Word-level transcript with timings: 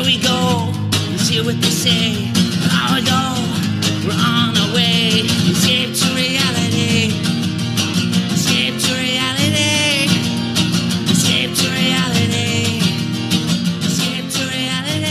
Here 0.00 0.08
we 0.08 0.16
go. 0.22 0.72
Let's 1.10 1.28
hear 1.28 1.44
what 1.44 1.60
they 1.60 1.68
say. 1.68 2.32
An 2.32 2.94
we 2.94 3.02
go. 3.04 3.36
We're 4.08 4.16
on 4.16 4.56
our 4.56 4.74
way. 4.74 5.28
Escape 5.52 5.94
to 5.94 6.14
reality. 6.14 7.12
Escape 8.32 8.80
to 8.80 8.94
reality. 8.96 10.08
Escape 11.04 11.54
to 11.54 11.68
reality. 11.68 12.80
Escape 13.84 14.30
to 14.32 14.42
reality. 14.48 15.04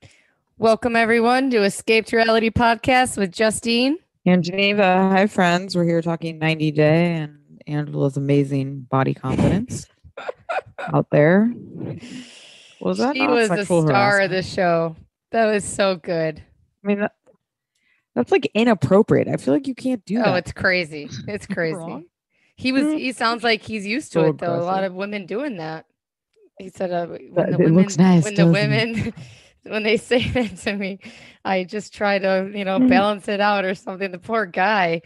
Woo! 0.00 0.08
Welcome 0.56 0.96
everyone 0.96 1.50
to 1.50 1.64
Escape 1.64 2.06
to 2.06 2.16
Reality 2.16 2.48
podcast 2.48 3.18
with 3.18 3.30
Justine. 3.30 3.98
And 4.24 4.42
Geneva, 4.42 5.10
hi 5.10 5.26
friends. 5.26 5.76
We're 5.76 5.84
here 5.84 6.00
talking 6.00 6.38
90 6.38 6.70
Day 6.70 7.12
and 7.12 7.60
Angela's 7.66 8.16
amazing 8.16 8.86
body 8.88 9.12
confidence 9.12 9.86
out 10.78 11.08
there. 11.10 11.52
Was 12.80 12.98
that 12.98 13.16
she 13.16 13.26
was 13.26 13.48
the 13.48 13.56
sexual 13.56 13.86
star 13.86 14.20
of 14.20 14.30
the 14.30 14.42
show. 14.42 14.96
That 15.30 15.46
was 15.46 15.64
so 15.64 15.96
good. 15.96 16.42
I 16.82 16.86
mean, 16.86 17.00
that, 17.00 17.12
that's 18.14 18.30
like 18.30 18.50
inappropriate. 18.54 19.26
I 19.28 19.36
feel 19.36 19.54
like 19.54 19.66
you 19.66 19.74
can't 19.74 20.04
do 20.04 20.18
Oh, 20.18 20.22
that. 20.22 20.28
Oh, 20.28 20.34
it's 20.34 20.52
crazy. 20.52 21.08
It's 21.28 21.46
crazy. 21.46 22.06
He 22.56 22.70
was. 22.72 22.84
Mm. 22.84 22.98
He 22.98 23.12
sounds 23.12 23.42
like 23.42 23.62
he's 23.62 23.86
used 23.86 24.12
to 24.12 24.20
So 24.20 24.24
it 24.26 24.38
though. 24.38 24.60
A 24.60 24.62
lot 24.62 24.84
of 24.84 24.94
women 24.94 25.26
doing 25.26 25.56
that. 25.56 25.86
He 26.58 26.68
said, 26.68 26.92
uh, 26.92 27.06
when 27.06 27.50
the 27.50 27.58
it 27.60 27.70
women, 27.70 27.88
nice, 27.98 28.24
when 28.24 28.34
the 28.36 28.46
women, 28.46 29.12
when 29.64 29.82
they 29.82 29.96
say 29.96 30.28
that 30.34 30.56
to 30.58 30.76
me, 30.76 31.00
I 31.44 31.64
just 31.64 31.92
try 31.92 32.18
to, 32.20 32.48
you 32.54 32.64
know, 32.64 32.78
Mm. 32.78 32.88
balance 32.88 33.26
it 33.26 33.40
out 33.40 33.64
or 33.64 33.74
something. 33.74 34.12
The 34.12 34.18
poor 34.20 34.46
guy. 34.46 35.02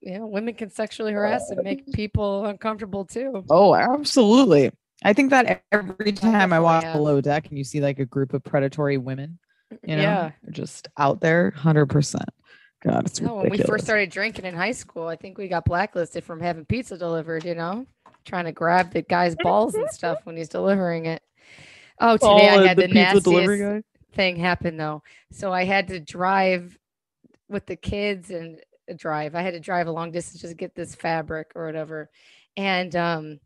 You 0.00 0.18
know, 0.18 0.26
women 0.26 0.54
can 0.54 0.70
sexually 0.70 1.12
harass 1.12 1.50
and 1.50 1.62
make 1.62 1.92
people 1.92 2.46
uncomfortable 2.46 3.04
too. 3.04 3.44
Oh, 3.50 3.74
absolutely. 3.74 4.72
I 5.04 5.12
think 5.12 5.30
that 5.30 5.62
every 5.72 6.12
time 6.12 6.52
I 6.52 6.60
watch 6.60 6.84
have. 6.84 6.94
Below 6.94 7.20
Deck 7.20 7.48
and 7.48 7.58
you 7.58 7.64
see 7.64 7.80
like 7.80 7.98
a 7.98 8.06
group 8.06 8.32
of 8.32 8.42
predatory 8.42 8.98
women, 8.98 9.38
you 9.84 9.96
know, 9.96 10.02
yeah. 10.02 10.30
just 10.50 10.88
out 10.98 11.20
there 11.20 11.52
100%. 11.56 12.16
God, 12.82 13.06
it's 13.06 13.20
No, 13.20 13.36
when 13.36 13.50
we 13.50 13.58
first 13.58 13.84
started 13.84 14.10
drinking 14.10 14.44
in 14.44 14.54
high 14.54 14.72
school, 14.72 15.06
I 15.06 15.16
think 15.16 15.38
we 15.38 15.48
got 15.48 15.64
blacklisted 15.64 16.24
from 16.24 16.40
having 16.40 16.64
pizza 16.64 16.96
delivered, 16.96 17.44
you 17.44 17.54
know, 17.54 17.86
trying 18.24 18.44
to 18.46 18.52
grab 18.52 18.92
the 18.92 19.02
guy's 19.02 19.34
balls 19.42 19.74
and 19.74 19.90
stuff 19.90 20.18
when 20.24 20.36
he's 20.36 20.48
delivering 20.48 21.06
it. 21.06 21.22
Oh, 22.00 22.18
oh 22.20 22.36
today 22.36 22.48
I 22.48 22.66
had 22.66 22.76
the, 22.76 22.88
nastiest 22.88 23.84
thing 24.14 24.36
happen 24.36 24.76
though. 24.76 25.02
So 25.32 25.52
I 25.52 25.64
had 25.64 25.88
to 25.88 26.00
drive 26.00 26.78
with 27.48 27.66
the 27.66 27.76
kids 27.76 28.30
and 28.30 28.60
uh, 28.90 28.94
drive. 28.96 29.34
I 29.34 29.42
had 29.42 29.54
to 29.54 29.60
drive 29.60 29.86
a 29.86 29.92
long 29.92 30.10
distance 30.10 30.40
just 30.40 30.52
to 30.52 30.56
get 30.56 30.74
this 30.74 30.94
fabric 30.94 31.52
or 31.54 31.66
whatever. 31.66 32.10
And 32.56 32.94
um 32.96 33.40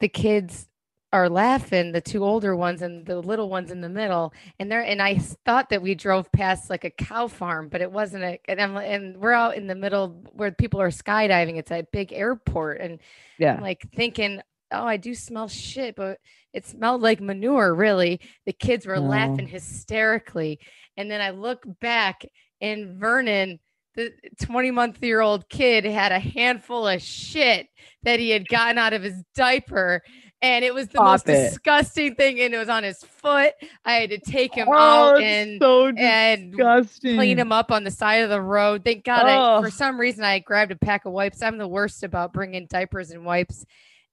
the 0.00 0.08
kids 0.08 0.68
are 1.12 1.28
laughing, 1.30 1.92
the 1.92 2.00
two 2.00 2.24
older 2.24 2.54
ones 2.54 2.82
and 2.82 3.06
the 3.06 3.18
little 3.18 3.48
ones 3.48 3.70
in 3.70 3.80
the 3.80 3.88
middle. 3.88 4.34
And 4.58 4.70
they're 4.70 4.82
and 4.84 5.00
I 5.00 5.16
thought 5.18 5.70
that 5.70 5.80
we 5.80 5.94
drove 5.94 6.30
past 6.32 6.68
like 6.68 6.84
a 6.84 6.90
cow 6.90 7.28
farm, 7.28 7.68
but 7.68 7.80
it 7.80 7.90
wasn't 7.90 8.24
a 8.24 8.38
and 8.48 8.60
I'm 8.60 8.76
and 8.76 9.16
we're 9.16 9.32
out 9.32 9.56
in 9.56 9.66
the 9.66 9.74
middle 9.74 10.08
where 10.32 10.50
people 10.52 10.80
are 10.80 10.90
skydiving. 10.90 11.56
It's 11.56 11.70
a 11.70 11.86
big 11.92 12.12
airport. 12.12 12.80
And 12.80 12.98
Yeah. 13.38 13.54
I'm 13.54 13.62
like 13.62 13.86
thinking, 13.94 14.40
oh, 14.72 14.84
I 14.84 14.96
do 14.96 15.14
smell 15.14 15.48
shit, 15.48 15.94
but 15.96 16.18
it 16.52 16.66
smelled 16.66 17.02
like 17.02 17.20
manure, 17.20 17.74
really. 17.74 18.20
The 18.44 18.52
kids 18.52 18.84
were 18.86 18.96
Oh. 18.96 19.00
laughing 19.00 19.46
hysterically. 19.46 20.58
And 20.96 21.10
then 21.10 21.20
I 21.20 21.30
look 21.30 21.64
back 21.80 22.24
and 22.60 22.98
Vernon, 22.98 23.60
the 23.96 24.12
20 24.42 24.70
month 24.70 25.02
year 25.02 25.20
old 25.20 25.48
kid, 25.48 25.84
had 25.84 26.12
a 26.12 26.18
handful 26.18 26.86
of 26.86 27.02
shit 27.02 27.66
that 28.04 28.20
he 28.20 28.30
had 28.30 28.46
gotten 28.46 28.78
out 28.78 28.92
of 28.92 29.02
his 29.02 29.24
diaper. 29.34 30.02
And 30.42 30.64
it 30.64 30.74
was 30.74 30.88
the 30.88 31.02
most 31.02 31.28
it. 31.28 31.32
disgusting 31.32 32.14
thing. 32.14 32.38
And 32.40 32.54
it 32.54 32.58
was 32.58 32.68
on 32.68 32.84
his 32.84 33.02
foot. 33.02 33.54
I 33.84 33.94
had 33.94 34.10
to 34.10 34.18
take 34.18 34.54
him 34.54 34.68
Oh, 34.70 34.74
out 34.74 35.22
and 35.22 35.58
so 35.60 35.88
and 35.88 36.54
clean 37.00 37.38
him 37.38 37.52
up 37.52 37.72
on 37.72 37.84
the 37.84 37.90
side 37.90 38.16
of 38.22 38.28
the 38.28 38.40
road. 38.40 38.84
Thank 38.84 39.04
God, 39.04 39.24
I, 39.24 39.62
for 39.62 39.70
some 39.70 39.98
reason, 39.98 40.24
I 40.24 40.38
grabbed 40.40 40.72
a 40.72 40.76
pack 40.76 41.06
of 41.06 41.12
wipes. 41.12 41.42
I'm 41.42 41.56
the 41.56 41.66
worst 41.66 42.02
about 42.02 42.34
bringing 42.34 42.66
diapers 42.66 43.10
and 43.10 43.24
wipes, 43.24 43.64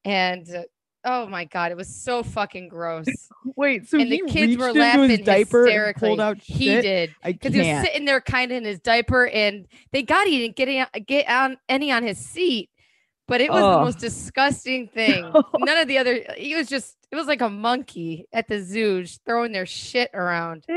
and 0.06 0.50
uh, 0.50 0.64
oh 1.06 1.28
my 1.28 1.46
God, 1.46 1.72
it 1.72 1.78
was 1.78 1.94
so 1.94 2.24
fucking 2.24 2.70
gross. 2.70 3.08
Wait, 3.56 3.88
so 3.88 4.00
and 4.00 4.12
he 4.12 4.22
the 4.22 4.32
kids 4.32 4.58
were 4.58 4.68
reached 4.68 4.78
into 4.78 5.02
his 5.02 5.10
laughing 5.10 5.26
diaper 5.26 5.94
pulled 5.98 6.20
out 6.20 6.38
he 6.42 6.66
shit? 6.66 6.84
did 6.84 7.16
I 7.24 7.34
because 7.34 7.54
he 7.54 7.60
was 7.60 7.86
sitting 7.86 8.06
there 8.06 8.22
kind 8.22 8.52
of 8.52 8.58
in 8.58 8.66
his 8.66 8.80
diaper, 8.80 9.28
and 9.28 9.68
thank 9.92 10.08
God 10.08 10.28
he 10.28 10.40
didn't 10.40 10.56
get 10.56 10.68
any, 10.68 11.06
get 11.06 11.28
on 11.28 11.58
any 11.70 11.92
on 11.92 12.04
his 12.04 12.18
seat. 12.18 12.70
But 13.26 13.40
it 13.40 13.50
was 13.50 13.62
the 13.62 13.84
most 13.86 14.00
disgusting 14.00 14.90
thing. 14.90 15.24
None 15.58 15.78
of 15.78 15.88
the 15.88 15.98
other. 15.98 16.24
He 16.36 16.56
was 16.56 16.68
just. 16.68 16.98
It 17.10 17.16
was 17.16 17.28
like 17.28 17.42
a 17.42 17.50
monkey 17.50 18.28
at 18.34 18.48
the 18.48 18.62
zoo 18.62 19.06
throwing 19.26 19.52
their 19.52 19.66
shit 19.66 20.10
around. 20.14 20.66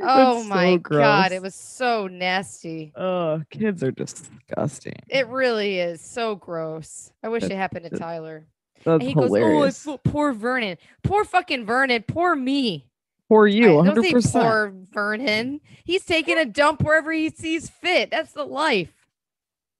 Oh 0.00 0.36
That's 0.36 0.42
so 0.44 0.48
my 0.48 0.76
god, 0.78 1.32
it 1.32 1.42
was 1.42 1.54
so 1.54 2.06
nasty. 2.06 2.92
Oh, 2.96 3.42
kids 3.50 3.82
are 3.82 3.90
disgusting. 3.90 4.94
It 5.08 5.28
really 5.28 5.78
is 5.78 6.00
so 6.00 6.36
gross. 6.36 7.12
I 7.22 7.28
wish 7.28 7.44
it 7.44 7.52
happened 7.52 7.84
to 7.84 7.90
that's 7.90 8.00
Tyler. 8.00 8.46
That's 8.84 9.00
And 9.00 9.02
he 9.02 9.14
goes, 9.14 9.24
hilarious. 9.24 9.86
"Oh, 9.86 9.94
it's 9.94 10.02
poor 10.04 10.32
Vernon. 10.32 10.76
Poor 11.02 11.24
fucking 11.24 11.64
Vernon. 11.66 12.04
Poor 12.06 12.34
me." 12.36 12.84
I- 13.30 13.46
you, 13.46 13.64
don't 13.64 13.84
hundred 13.86 14.04
say 14.04 14.12
percent. 14.12 14.44
poor 14.44 14.72
Vernon. 14.92 15.60
He's 15.84 16.04
taking 16.04 16.38
a 16.38 16.44
dump 16.46 16.82
wherever 16.82 17.12
he 17.12 17.28
sees 17.30 17.68
fit. 17.68 18.10
That's 18.10 18.32
the 18.32 18.44
life. 18.44 18.92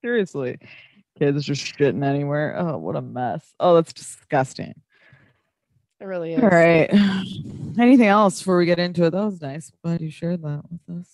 Seriously, 0.03 0.59
kids 1.19 1.45
just 1.45 1.65
shitting 1.65 2.05
anywhere. 2.05 2.55
Oh, 2.59 2.77
what 2.79 2.95
a 2.97 3.01
mess. 3.03 3.55
Oh, 3.59 3.75
that's 3.77 3.93
disgusting. 3.93 4.75
It 6.01 6.05
really 6.05 6.35
is. 6.35 6.43
All 6.43 6.49
right. 6.51 6.89
Anything 7.79 8.07
else 8.07 8.39
before 8.41 8.59
we 8.59 8.67
get 8.67 8.79
into 8.79 9.05
it? 9.05 9.11
That 9.11 9.25
was 9.25 9.41
nice. 9.41 9.73
Glad 9.83 10.01
you 10.01 10.11
shared 10.11 10.43
that 10.43 10.63
with 10.71 11.01
us. 11.01 11.09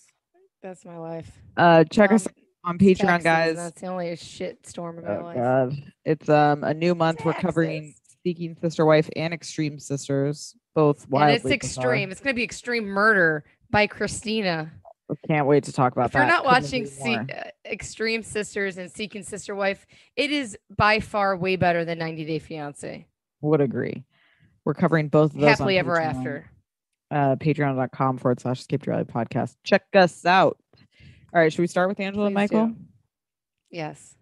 That's 0.61 0.83
my 0.85 0.97
life. 0.97 1.31
Uh, 1.57 1.83
check 1.85 2.11
us 2.11 2.27
Um, 2.27 2.33
out 2.37 2.44
on 2.65 2.77
Patreon, 2.77 2.97
Taxes, 3.21 3.23
guys. 3.23 3.55
That's 3.55 3.81
the 3.81 3.87
only 3.87 4.15
shit 4.15 4.65
storm 4.67 4.97
of 4.97 5.03
my 5.05 5.17
Oh 5.17 5.23
life. 5.23 5.37
God, 5.37 5.83
it's 6.03 6.29
um 6.29 6.63
a 6.63 6.73
new 6.73 6.95
month. 6.95 7.23
We're 7.23 7.33
covering 7.33 7.93
Seeking 8.23 8.55
Sister 8.59 8.85
Wife 8.85 9.09
and 9.15 9.33
Extreme 9.33 9.79
Sisters, 9.79 10.55
both 10.73 11.03
And 11.03 11.11
wildly 11.13 11.35
it's 11.35 11.43
bizarre. 11.67 11.85
extreme. 11.93 12.11
It's 12.11 12.21
gonna 12.21 12.33
be 12.33 12.43
extreme 12.43 12.85
murder 12.85 13.43
by 13.69 13.87
Christina. 13.87 14.71
I 15.09 15.13
can't 15.27 15.45
wait 15.45 15.63
to 15.65 15.71
talk 15.71 15.91
about 15.91 16.07
if 16.07 16.11
that. 16.13 16.19
you're 16.19 16.27
not 16.27 16.43
Couldn't 16.45 16.63
watching 16.63 16.85
Se- 16.87 17.15
uh, 17.15 17.49
Extreme 17.71 18.23
Sisters 18.23 18.79
and 18.79 18.91
Seeking 18.91 19.21
Sister 19.21 19.53
Wife, 19.53 19.85
it 20.15 20.31
is 20.31 20.57
by 20.75 20.99
far 20.99 21.37
way 21.37 21.57
better 21.57 21.85
than 21.85 21.99
90 21.99 22.25
Day 22.25 22.39
Fiance. 22.39 23.05
would 23.41 23.61
agree. 23.61 24.03
We're 24.65 24.73
covering 24.73 25.09
both 25.09 25.35
of 25.35 25.39
those. 25.39 25.43
on 25.43 25.49
Happily 25.49 25.77
ever 25.77 25.97
Patreon. 25.97 26.05
after. 26.15 26.49
Uh, 27.11 27.35
Patreon.com 27.35 28.17
forward 28.17 28.39
slash 28.39 28.61
Escape 28.61 28.81
to 28.81 28.89
Reality 28.89 29.11
podcast. 29.11 29.55
Check 29.63 29.83
us 29.93 30.25
out. 30.25 30.57
All 31.35 31.41
right, 31.41 31.51
should 31.51 31.61
we 31.61 31.67
start 31.67 31.89
with 31.89 31.99
Angela 31.99 32.27
and 32.27 32.35
Please 32.35 32.49
do. 32.49 32.55
Michael? 32.57 32.75
Yes. 33.69 34.15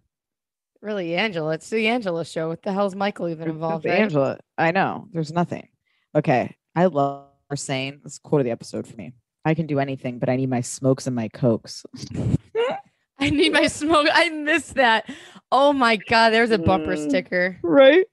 Really, 0.82 1.16
Angela. 1.16 1.54
It's 1.54 1.70
the 1.70 1.88
Angela 1.88 2.26
show. 2.26 2.50
What 2.50 2.64
the 2.64 2.74
hell's 2.74 2.96
Michael 2.96 3.30
even 3.30 3.50
involved? 3.50 3.86
right? 3.86 4.00
Angela. 4.00 4.40
I 4.58 4.72
know. 4.72 5.08
There's 5.14 5.32
nothing. 5.32 5.68
Okay. 6.16 6.56
I 6.76 6.86
love 6.86 7.28
her 7.50 7.56
saying 7.56 8.02
this 8.04 8.14
is 8.14 8.20
quote 8.20 8.42
of 8.42 8.46
the 8.46 8.52
episode 8.52 8.88
for 8.88 8.96
me. 8.96 9.14
I 9.46 9.54
can 9.54 9.68
do 9.68 9.80
anything, 9.80 10.18
but 10.20 10.28
I 10.30 10.36
need 10.38 10.50
my 10.50 10.62
smokes 10.62 11.06
and 11.06 11.16
my 11.16 11.28
cokes. 11.30 11.86
I 13.20 13.30
need 13.30 13.54
my 13.54 13.68
smoke. 13.68 14.08
I 14.12 14.30
miss 14.30 14.70
that. 14.74 15.08
Oh 15.52 15.72
my 15.72 15.98
god, 15.98 16.32
there's 16.32 16.52
a 16.52 16.58
bumper 16.58 16.96
Mm. 16.96 17.10
sticker. 17.10 17.60
right? 17.62 18.06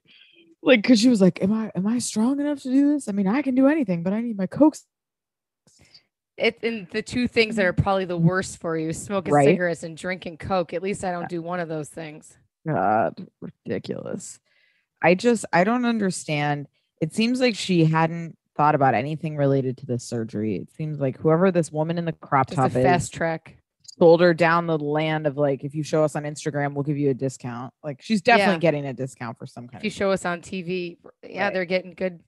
Like, 0.61 0.83
cause 0.83 0.99
she 0.99 1.09
was 1.09 1.21
like, 1.21 1.41
"Am 1.41 1.51
I 1.51 1.71
am 1.75 1.87
I 1.87 1.97
strong 1.97 2.39
enough 2.39 2.61
to 2.61 2.69
do 2.69 2.93
this? 2.93 3.07
I 3.09 3.13
mean, 3.13 3.27
I 3.27 3.41
can 3.41 3.55
do 3.55 3.67
anything, 3.67 4.03
but 4.03 4.13
I 4.13 4.21
need 4.21 4.37
my 4.37 4.45
cokes." 4.45 4.85
It 6.41 6.59
and 6.63 6.87
the 6.91 7.01
two 7.01 7.27
things 7.27 7.55
that 7.57 7.65
are 7.65 7.73
probably 7.73 8.05
the 8.05 8.17
worst 8.17 8.57
for 8.59 8.77
you: 8.77 8.91
smoking 8.93 9.33
Right. 9.33 9.45
cigarettes 9.45 9.83
and 9.83 9.95
drinking 9.95 10.37
Coke. 10.37 10.73
At 10.73 10.81
least 10.83 11.03
I 11.03 11.11
don't 11.11 11.25
uh, 11.25 11.27
do 11.27 11.41
one 11.41 11.59
of 11.59 11.69
those 11.69 11.89
things. 11.89 12.37
God, 12.67 13.27
ridiculous. 13.65 14.39
I 15.01 15.15
just 15.15 15.45
I 15.53 15.63
don't 15.63 15.85
understand. 15.85 16.67
It 17.01 17.13
seems 17.13 17.39
like 17.39 17.55
she 17.55 17.85
hadn't 17.85 18.37
thought 18.55 18.75
about 18.75 18.93
anything 18.93 19.37
related 19.37 19.77
to 19.77 19.85
this 19.85 20.03
surgery. 20.03 20.55
It 20.57 20.71
seems 20.73 20.99
like 20.99 21.17
whoever 21.17 21.51
this 21.51 21.71
woman 21.71 21.97
in 21.97 22.05
the 22.05 22.11
crop 22.11 22.47
Just 22.47 22.59
a 22.59 22.61
top 22.61 22.75
is 22.75 22.83
fast 22.83 23.13
track. 23.13 23.57
sold 23.97 24.21
her 24.21 24.33
down 24.33 24.67
the 24.67 24.77
land 24.77 25.25
of 25.25 25.37
like, 25.37 25.63
if 25.63 25.73
you 25.73 25.83
show 25.83 26.03
us 26.03 26.15
on 26.15 26.23
Instagram, 26.23 26.73
we'll 26.73 26.83
give 26.83 26.97
you 26.97 27.09
a 27.09 27.13
discount. 27.13 27.73
Like 27.83 28.01
she's 28.01 28.21
definitely 28.21 28.55
Yeah. 28.55 28.59
getting 28.59 28.85
a 28.85 28.93
discount 28.93 29.37
for 29.39 29.47
some 29.47 29.67
kind 29.67 29.79
If 29.79 29.83
you 29.85 29.89
show 29.89 30.11
us 30.11 30.25
on 30.25 30.41
TV, 30.41 30.97
yeah, 31.27 31.45
Right. 31.45 31.53
they're 31.53 31.65
getting 31.65 31.93
good. 31.93 32.19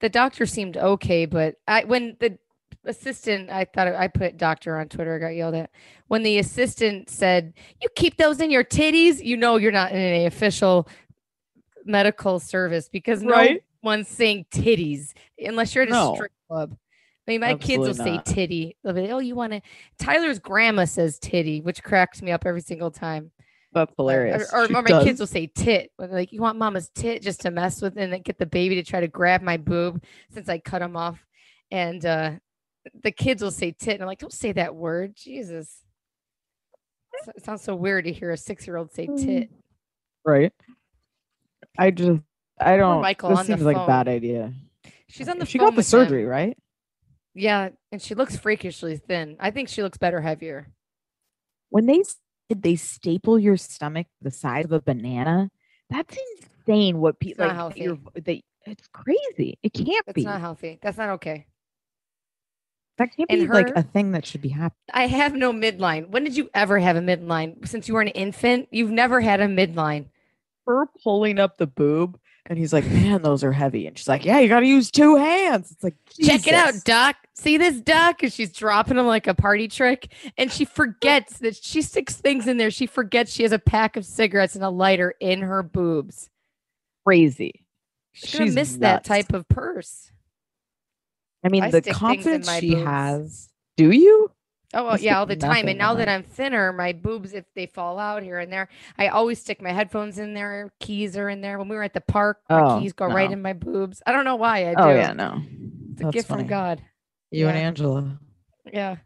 The 0.00 0.08
doctor 0.08 0.46
seemed 0.46 0.76
okay, 0.76 1.26
but 1.26 1.56
I 1.68 1.84
when 1.84 2.16
the 2.18 2.38
assistant, 2.84 3.50
I 3.50 3.64
thought 3.64 3.88
I 3.88 4.08
put 4.08 4.36
doctor 4.36 4.78
on 4.78 4.88
Twitter, 4.88 5.14
I 5.14 5.18
got 5.18 5.34
yelled 5.34 5.54
at. 5.54 5.70
When 6.08 6.22
the 6.22 6.38
assistant 6.38 7.10
said, 7.10 7.52
"You 7.80 7.88
keep 7.96 8.16
those 8.16 8.40
in 8.40 8.50
your 8.50 8.64
titties," 8.64 9.22
you 9.24 9.36
know 9.36 9.56
you're 9.56 9.72
not 9.72 9.92
in 9.92 9.98
any 9.98 10.26
official 10.26 10.88
medical 11.84 12.38
service 12.40 12.88
because 12.88 13.22
no 13.22 13.34
Right. 13.34 13.62
one's 13.82 14.08
saying 14.08 14.46
titties 14.50 15.12
unless 15.38 15.74
you're 15.74 15.82
at 15.82 15.88
a 15.88 15.92
No. 15.92 16.14
strip 16.14 16.32
club. 16.48 16.76
I 17.26 17.30
mean, 17.30 17.40
my 17.40 17.54
kids 17.54 17.78
will 17.78 17.94
not. 17.94 18.26
say 18.26 18.34
titty. 18.34 18.76
They'll 18.82 18.92
be, 18.92 19.10
oh, 19.12 19.18
you 19.18 19.34
want 19.36 19.52
to? 19.52 19.60
Tyler's 19.98 20.38
grandma 20.38 20.84
says 20.84 21.18
titty, 21.18 21.60
which 21.60 21.82
cracks 21.82 22.22
me 22.22 22.32
up 22.32 22.44
every 22.44 22.60
single 22.60 22.90
time. 22.90 23.30
That's 23.72 23.92
hilarious. 23.96 24.50
Or, 24.52 24.66
She 24.66 24.74
or 24.74 24.82
my 24.82 24.88
does. 24.88 25.04
kids 25.04 25.20
will 25.20 25.28
say 25.28 25.46
tit. 25.46 25.92
they're 25.96 26.08
Like, 26.08 26.32
you 26.32 26.40
want 26.40 26.58
mama's 26.58 26.90
tit 26.90 27.22
just 27.22 27.42
to 27.42 27.52
mess 27.52 27.80
with 27.80 27.96
and 27.96 28.12
then 28.12 28.22
get 28.22 28.36
the 28.36 28.46
baby 28.46 28.74
to 28.76 28.82
try 28.82 28.98
to 29.00 29.06
grab 29.06 29.42
my 29.42 29.56
boob 29.58 30.02
since 30.32 30.48
I 30.48 30.58
cut 30.58 30.80
them 30.80 30.96
off. 30.96 31.24
And 31.70 32.04
uh, 32.04 32.32
the 33.02 33.10
kids 33.12 33.42
will 33.42 33.50
say 33.50 33.72
tit. 33.72 33.94
And 33.94 34.02
I'm 34.02 34.06
like, 34.08 34.18
don't 34.18 34.32
say 34.32 34.52
that 34.52 34.74
word. 34.74 35.14
Jesus. 35.16 35.84
It 37.36 37.44
sounds 37.44 37.62
so 37.62 37.74
weird 37.74 38.04
to 38.04 38.12
hear 38.12 38.30
a 38.30 38.36
six 38.36 38.66
year 38.66 38.76
old 38.76 38.92
say 38.92 39.06
Mm. 39.06 39.22
tit. 39.24 39.50
right? 40.24 40.52
I 41.78 41.90
just 41.90 42.20
I 42.60 42.76
don't. 42.76 43.00
Michael 43.02 43.30
this 43.30 43.38
on 43.38 43.46
the 43.46 43.52
seems 43.52 43.62
like 43.62 43.76
a 43.76 43.86
bad 43.86 44.08
idea. 44.08 44.52
She's 45.08 45.28
on 45.28 45.38
the 45.38 45.46
she 45.46 45.58
got 45.58 45.74
the 45.74 45.82
surgery, 45.82 46.22
him. 46.22 46.28
right? 46.28 46.58
Yeah. 47.34 47.70
And 47.92 48.00
she 48.02 48.14
looks 48.14 48.36
freakishly 48.36 48.96
thin. 48.96 49.36
I 49.40 49.50
think 49.50 49.68
she 49.68 49.82
looks 49.82 49.98
better 49.98 50.20
heavier. 50.20 50.68
When 51.70 51.86
they 51.86 52.00
s- 52.00 52.16
did 52.48 52.62
they 52.62 52.76
staple 52.76 53.38
your 53.38 53.56
stomach 53.56 54.06
the 54.20 54.30
size 54.30 54.64
of 54.66 54.72
a 54.72 54.80
banana? 54.82 55.50
That's 55.88 56.16
insane. 56.66 56.98
What 56.98 57.18
people 57.18 57.46
like 57.46 57.54
healthy. 57.54 57.88
it's 58.66 58.86
crazy. 58.92 59.58
It 59.62 59.72
can't 59.72 60.04
That's 60.06 60.14
be. 60.16 60.24
not 60.24 60.40
healthy. 60.40 60.78
That's 60.82 60.98
not 60.98 61.10
okay. 61.10 61.46
That 63.00 63.16
can't 63.16 63.30
and 63.30 63.40
be 63.40 63.46
like 63.48 63.74
a 63.74 63.82
thing 63.82 64.12
that 64.12 64.26
should 64.26 64.42
be 64.42 64.50
happening. 64.50 64.76
I 64.92 65.06
have 65.06 65.34
no 65.34 65.54
midline. 65.54 66.10
When 66.10 66.22
did 66.22 66.36
you 66.36 66.50
ever 66.52 66.78
have 66.78 66.96
a 66.96 67.00
midline? 67.00 67.66
Since 67.66 67.88
you 67.88 67.94
were 67.94 68.02
an 68.02 68.08
infant, 68.08 68.68
you've 68.70 68.90
never 68.90 69.22
had 69.22 69.40
a 69.40 69.46
midline. 69.46 70.04
Her 70.66 70.86
pulling 71.02 71.38
up 71.38 71.56
the 71.56 71.66
boob 71.66 72.20
and 72.44 72.58
he's 72.58 72.74
like, 72.74 72.84
Man, 72.84 73.22
those 73.22 73.42
are 73.42 73.52
heavy. 73.52 73.86
And 73.86 73.96
she's 73.96 74.06
like, 74.06 74.26
Yeah, 74.26 74.38
you 74.40 74.48
gotta 74.48 74.66
use 74.66 74.90
two 74.90 75.16
hands. 75.16 75.70
It's 75.70 75.82
like 75.82 75.94
Check 76.20 76.46
it 76.46 76.52
out, 76.52 76.72
Jesus. 76.72 76.84
Doc. 76.84 77.16
See 77.32 77.56
this, 77.56 77.80
Doc? 77.80 78.22
And 78.22 78.30
she's 78.30 78.52
dropping 78.52 78.98
them 78.98 79.06
like 79.06 79.26
a 79.26 79.34
party 79.34 79.66
trick. 79.66 80.12
And 80.36 80.52
she 80.52 80.66
forgets 80.66 81.38
that 81.38 81.56
she 81.56 81.80
sticks 81.80 82.16
things 82.16 82.46
in 82.46 82.58
there. 82.58 82.70
She 82.70 82.86
forgets 82.86 83.32
she 83.32 83.44
has 83.44 83.52
a 83.52 83.58
pack 83.58 83.96
of 83.96 84.04
cigarettes 84.04 84.56
and 84.56 84.64
a 84.64 84.68
lighter 84.68 85.14
in 85.20 85.40
her 85.40 85.62
boobs. 85.62 86.28
Crazy. 87.06 87.64
She's 88.12 88.38
gonna 88.38 88.50
miss 88.50 88.76
that 88.76 89.04
type 89.04 89.32
of 89.32 89.48
purse. 89.48 90.10
I 91.44 91.48
mean, 91.48 91.62
I 91.62 91.70
the 91.70 91.80
stick 91.80 91.96
things 91.96 91.96
in 91.96 92.00
confidence 92.00 92.52
she 92.58 92.74
boobs. 92.74 92.84
has. 92.84 93.48
Do 93.76 93.90
you? 93.90 94.30
Oh 94.72 94.84
well, 94.84 94.98
yeah, 94.98 95.18
all 95.18 95.26
the 95.26 95.36
time. 95.36 95.66
And 95.66 95.78
now 95.78 95.94
that. 95.94 96.08
I'm 96.08 96.22
thinner, 96.22 96.72
my 96.72 96.92
boobs, 96.92 97.32
if 97.32 97.44
they 97.56 97.66
fall 97.66 97.98
out 97.98 98.22
here 98.22 98.38
and 98.38 98.52
there, 98.52 98.68
I 98.98 99.08
always 99.08 99.40
stick 99.40 99.60
my 99.60 99.72
headphones 99.72 100.18
in 100.18 100.34
there. 100.34 100.70
Keys 100.78 101.16
are 101.16 101.28
in 101.28 101.40
there. 101.40 101.58
When 101.58 101.68
we 101.68 101.74
were 101.74 101.82
at 101.82 101.94
the 101.94 102.00
park, 102.00 102.38
my 102.48 102.60
Oh, 102.60 102.80
keys 102.80 102.92
go 102.92 103.06
right 103.06 103.30
in 103.30 103.42
my 103.42 103.52
boobs. 103.52 104.00
I 104.06 104.12
don't 104.12 104.24
know 104.24 104.36
why 104.36 104.66
I 104.66 104.74
oh, 104.74 104.74
do. 104.74 104.82
Oh 104.82 104.94
yeah, 104.94 105.12
no. 105.12 105.42
It's 105.92 106.00
a 106.00 106.04
That's 106.04 106.14
gift 106.14 106.28
funny. 106.28 106.42
from 106.42 106.48
God. 106.48 106.82
You 107.32 107.48
and 107.48 107.58
Angela. 107.58 108.20
Yeah. 108.72 108.96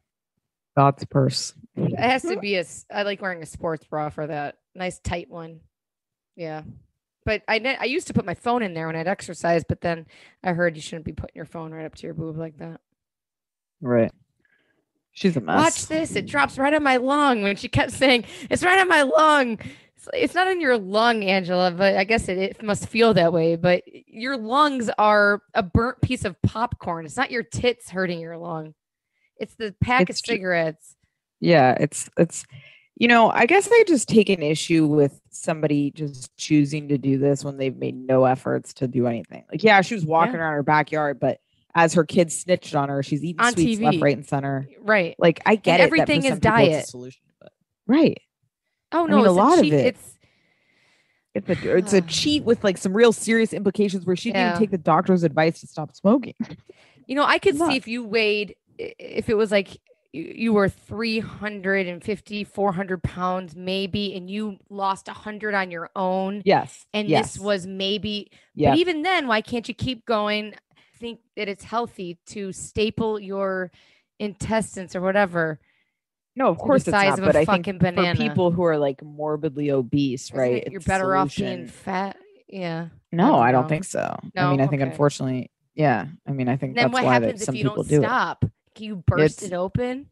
God's 0.76 1.04
purse. 1.06 1.54
It 1.76 1.98
has 1.98 2.22
to 2.22 2.38
be 2.38 2.56
a. 2.56 2.64
I 2.92 3.04
like 3.04 3.22
wearing 3.22 3.42
a 3.42 3.46
sports 3.46 3.86
bra 3.86 4.10
for 4.10 4.26
that. 4.26 4.58
Nice 4.74 4.98
tight 4.98 5.30
one. 5.30 5.60
Yeah. 6.36 6.62
But 7.24 7.42
I 7.48 7.76
I 7.80 7.84
used 7.86 8.06
to 8.08 8.14
put 8.14 8.24
my 8.26 8.34
phone 8.34 8.62
in 8.62 8.74
there 8.74 8.86
when 8.86 8.96
I'd 8.96 9.08
exercise, 9.08 9.64
but 9.66 9.80
then 9.80 10.06
I 10.42 10.52
heard 10.52 10.76
you 10.76 10.82
shouldn't 10.82 11.06
be 11.06 11.12
putting 11.12 11.36
your 11.36 11.46
phone 11.46 11.72
right 11.72 11.86
up 11.86 11.94
to 11.96 12.02
your 12.06 12.14
boob 12.14 12.36
like 12.36 12.58
that. 12.58 12.80
Right. 13.80 14.12
She's 15.12 15.36
a 15.36 15.40
mess. 15.40 15.56
Watch 15.56 15.86
this. 15.86 16.16
It 16.16 16.26
drops 16.26 16.58
right 16.58 16.74
on 16.74 16.82
my 16.82 16.96
lung 16.96 17.42
when 17.42 17.56
she 17.56 17.68
kept 17.68 17.92
saying, 17.92 18.24
It's 18.50 18.64
right 18.64 18.78
on 18.80 18.88
my 18.88 19.02
lung. 19.02 19.58
It's, 19.96 20.08
it's 20.12 20.34
not 20.34 20.48
in 20.48 20.60
your 20.60 20.76
lung, 20.76 21.22
Angela, 21.22 21.70
but 21.70 21.96
I 21.96 22.04
guess 22.04 22.28
it, 22.28 22.36
it 22.36 22.62
must 22.62 22.88
feel 22.88 23.14
that 23.14 23.32
way. 23.32 23.54
But 23.56 23.84
your 23.86 24.36
lungs 24.36 24.90
are 24.98 25.40
a 25.54 25.62
burnt 25.62 26.00
piece 26.02 26.24
of 26.24 26.40
popcorn. 26.42 27.06
It's 27.06 27.16
not 27.16 27.30
your 27.30 27.44
tits 27.44 27.90
hurting 27.90 28.18
your 28.20 28.36
lung, 28.36 28.74
it's 29.36 29.54
the 29.54 29.74
pack 29.80 30.10
It's 30.10 30.20
of 30.20 30.24
ju- 30.24 30.32
cigarettes. 30.32 30.96
Yeah, 31.40 31.76
it's 31.78 32.10
it's 32.18 32.44
you 32.96 33.08
know, 33.08 33.30
I 33.30 33.46
guess 33.46 33.68
I 33.70 33.84
just 33.88 34.08
take 34.08 34.28
an 34.28 34.42
issue 34.42 34.86
with 34.86 35.20
somebody 35.30 35.90
just 35.90 36.36
choosing 36.36 36.88
to 36.88 36.98
do 36.98 37.18
this 37.18 37.44
when 37.44 37.56
they've 37.56 37.76
made 37.76 37.96
no 37.96 38.24
efforts 38.24 38.72
to 38.74 38.86
do 38.88 39.06
anything. 39.06 39.44
Like, 39.50 39.64
yeah, 39.64 39.80
she 39.80 39.94
was 39.94 40.04
walking 40.06 40.34
Yeah. 40.34 40.40
around 40.40 40.52
her 40.54 40.62
backyard, 40.62 41.18
but 41.18 41.38
as 41.74 41.94
her 41.94 42.04
kids 42.04 42.38
snitched 42.38 42.74
on 42.76 42.88
her, 42.88 43.02
she's 43.02 43.24
eating 43.24 43.40
On 43.44 43.52
sweets 43.52 43.80
left, 43.80 44.00
right, 44.00 44.16
and 44.16 44.24
center. 44.26 44.68
Right. 44.80 45.16
Like, 45.18 45.40
I 45.44 45.56
get 45.56 45.80
it. 45.80 45.84
everything 45.84 46.24
is 46.24 46.28
some 46.30 46.40
people 46.40 46.56
it's 46.56 46.66
a 46.68 46.70
diet. 46.70 46.86
solution, 46.86 47.22
but 47.40 47.52
right. 47.88 48.20
Oh, 48.92 49.06
I 49.06 49.10
no. 49.10 49.16
mean, 49.16 49.26
a 49.26 49.28
it's 49.30 49.36
lot 49.36 49.58
of 49.58 49.64
it 49.64 49.72
It's 49.72 50.18
It's 51.34 51.48
a 51.50 51.76
it's 51.76 51.92
a 51.92 52.00
cheat 52.02 52.44
with 52.44 52.62
like 52.62 52.78
some 52.78 52.92
real 52.96 53.12
serious 53.12 53.52
implications 53.52 54.06
where 54.06 54.14
she 54.14 54.30
didn't 54.30 54.56
take 54.58 54.70
the 54.70 54.78
doctor's 54.78 55.24
advice 55.24 55.60
to 55.62 55.66
stop 55.66 55.96
smoking. 55.96 56.34
You 57.08 57.16
know, 57.16 57.24
I 57.24 57.38
could 57.38 57.58
see 57.58 57.74
if 57.76 57.88
you 57.88 58.04
weighed, 58.04 58.54
if 58.78 59.28
it 59.28 59.34
was 59.36 59.50
like 59.50 59.80
you 60.14 60.32
you 60.34 60.52
were 60.52 60.68
350, 60.68 62.44
400 62.44 63.02
pounds, 63.02 63.56
maybe, 63.56 64.14
and 64.14 64.30
you 64.30 64.58
lost 64.70 65.08
100 65.08 65.54
on 65.54 65.70
your 65.70 65.90
own. 65.96 66.42
Yes. 66.44 66.86
And 66.92 67.08
yes. 67.08 67.34
this 67.34 67.42
was 67.42 67.66
maybe, 67.66 68.30
yeah. 68.54 68.70
but 68.70 68.78
even 68.78 69.02
then, 69.02 69.26
why 69.26 69.40
can't 69.40 69.66
you 69.68 69.74
keep 69.74 70.06
going? 70.06 70.54
I 70.54 70.98
think 70.98 71.20
that 71.36 71.48
it's 71.48 71.64
healthy 71.64 72.18
to 72.26 72.52
staple 72.52 73.18
your 73.18 73.70
intestines 74.18 74.94
or 74.94 75.00
whatever. 75.00 75.58
no, 76.36 76.48
of 76.48 76.58
course 76.58 76.82
it's 76.82 76.92
not, 76.92 77.18
but 77.18 77.36
I 77.36 77.44
think 77.44 77.66
banana. 77.78 78.14
for 78.14 78.22
people 78.22 78.50
who 78.50 78.64
are 78.64 78.78
like 78.78 79.02
morbidly 79.02 79.70
obese, 79.70 80.26
Isn't 80.26 80.38
right? 80.38 80.64
it 80.64 80.72
You're 80.72 80.80
better 80.80 81.14
off 81.16 81.36
being 81.36 81.66
fat. 81.66 82.16
Yeah. 82.48 82.88
No, 83.10 83.32
don't 83.32 83.42
I 83.42 83.52
don't 83.52 83.68
think 83.68 83.84
so. 83.84 84.16
No? 84.34 84.46
I 84.46 84.50
mean, 84.50 84.60
I 84.60 84.66
think 84.68 84.82
Okay. 84.82 84.90
unfortunately, 84.90 85.50
yeah. 85.74 86.06
I 86.26 86.32
mean, 86.32 86.48
I 86.48 86.56
think 86.56 86.76
Then 86.76 86.84
that's 86.84 86.94
what 86.94 87.04
why 87.04 87.18
that 87.18 87.24
happens 87.26 87.42
if 87.42 87.46
some 87.46 87.54
you 87.56 87.64
people 87.64 87.82
don't 87.82 87.88
do 87.88 88.00
stop? 88.00 88.40
Can 88.40 88.50
you 88.80 88.96
burst 88.96 89.42
It's- 89.42 89.52
it 89.52 89.54
open? 89.54 90.10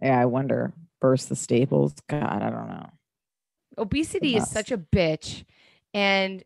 Yeah, 0.00 0.20
I 0.20 0.26
wonder. 0.26 0.72
Burst 1.00 1.28
the 1.28 1.36
staples. 1.36 1.94
God, 2.08 2.22
I 2.42 2.50
don't 2.50 2.68
know. 2.68 2.90
obesity 3.76 4.36
is 4.36 4.48
such 4.48 4.70
a 4.70 4.78
bitch 4.78 5.44
and 5.92 6.44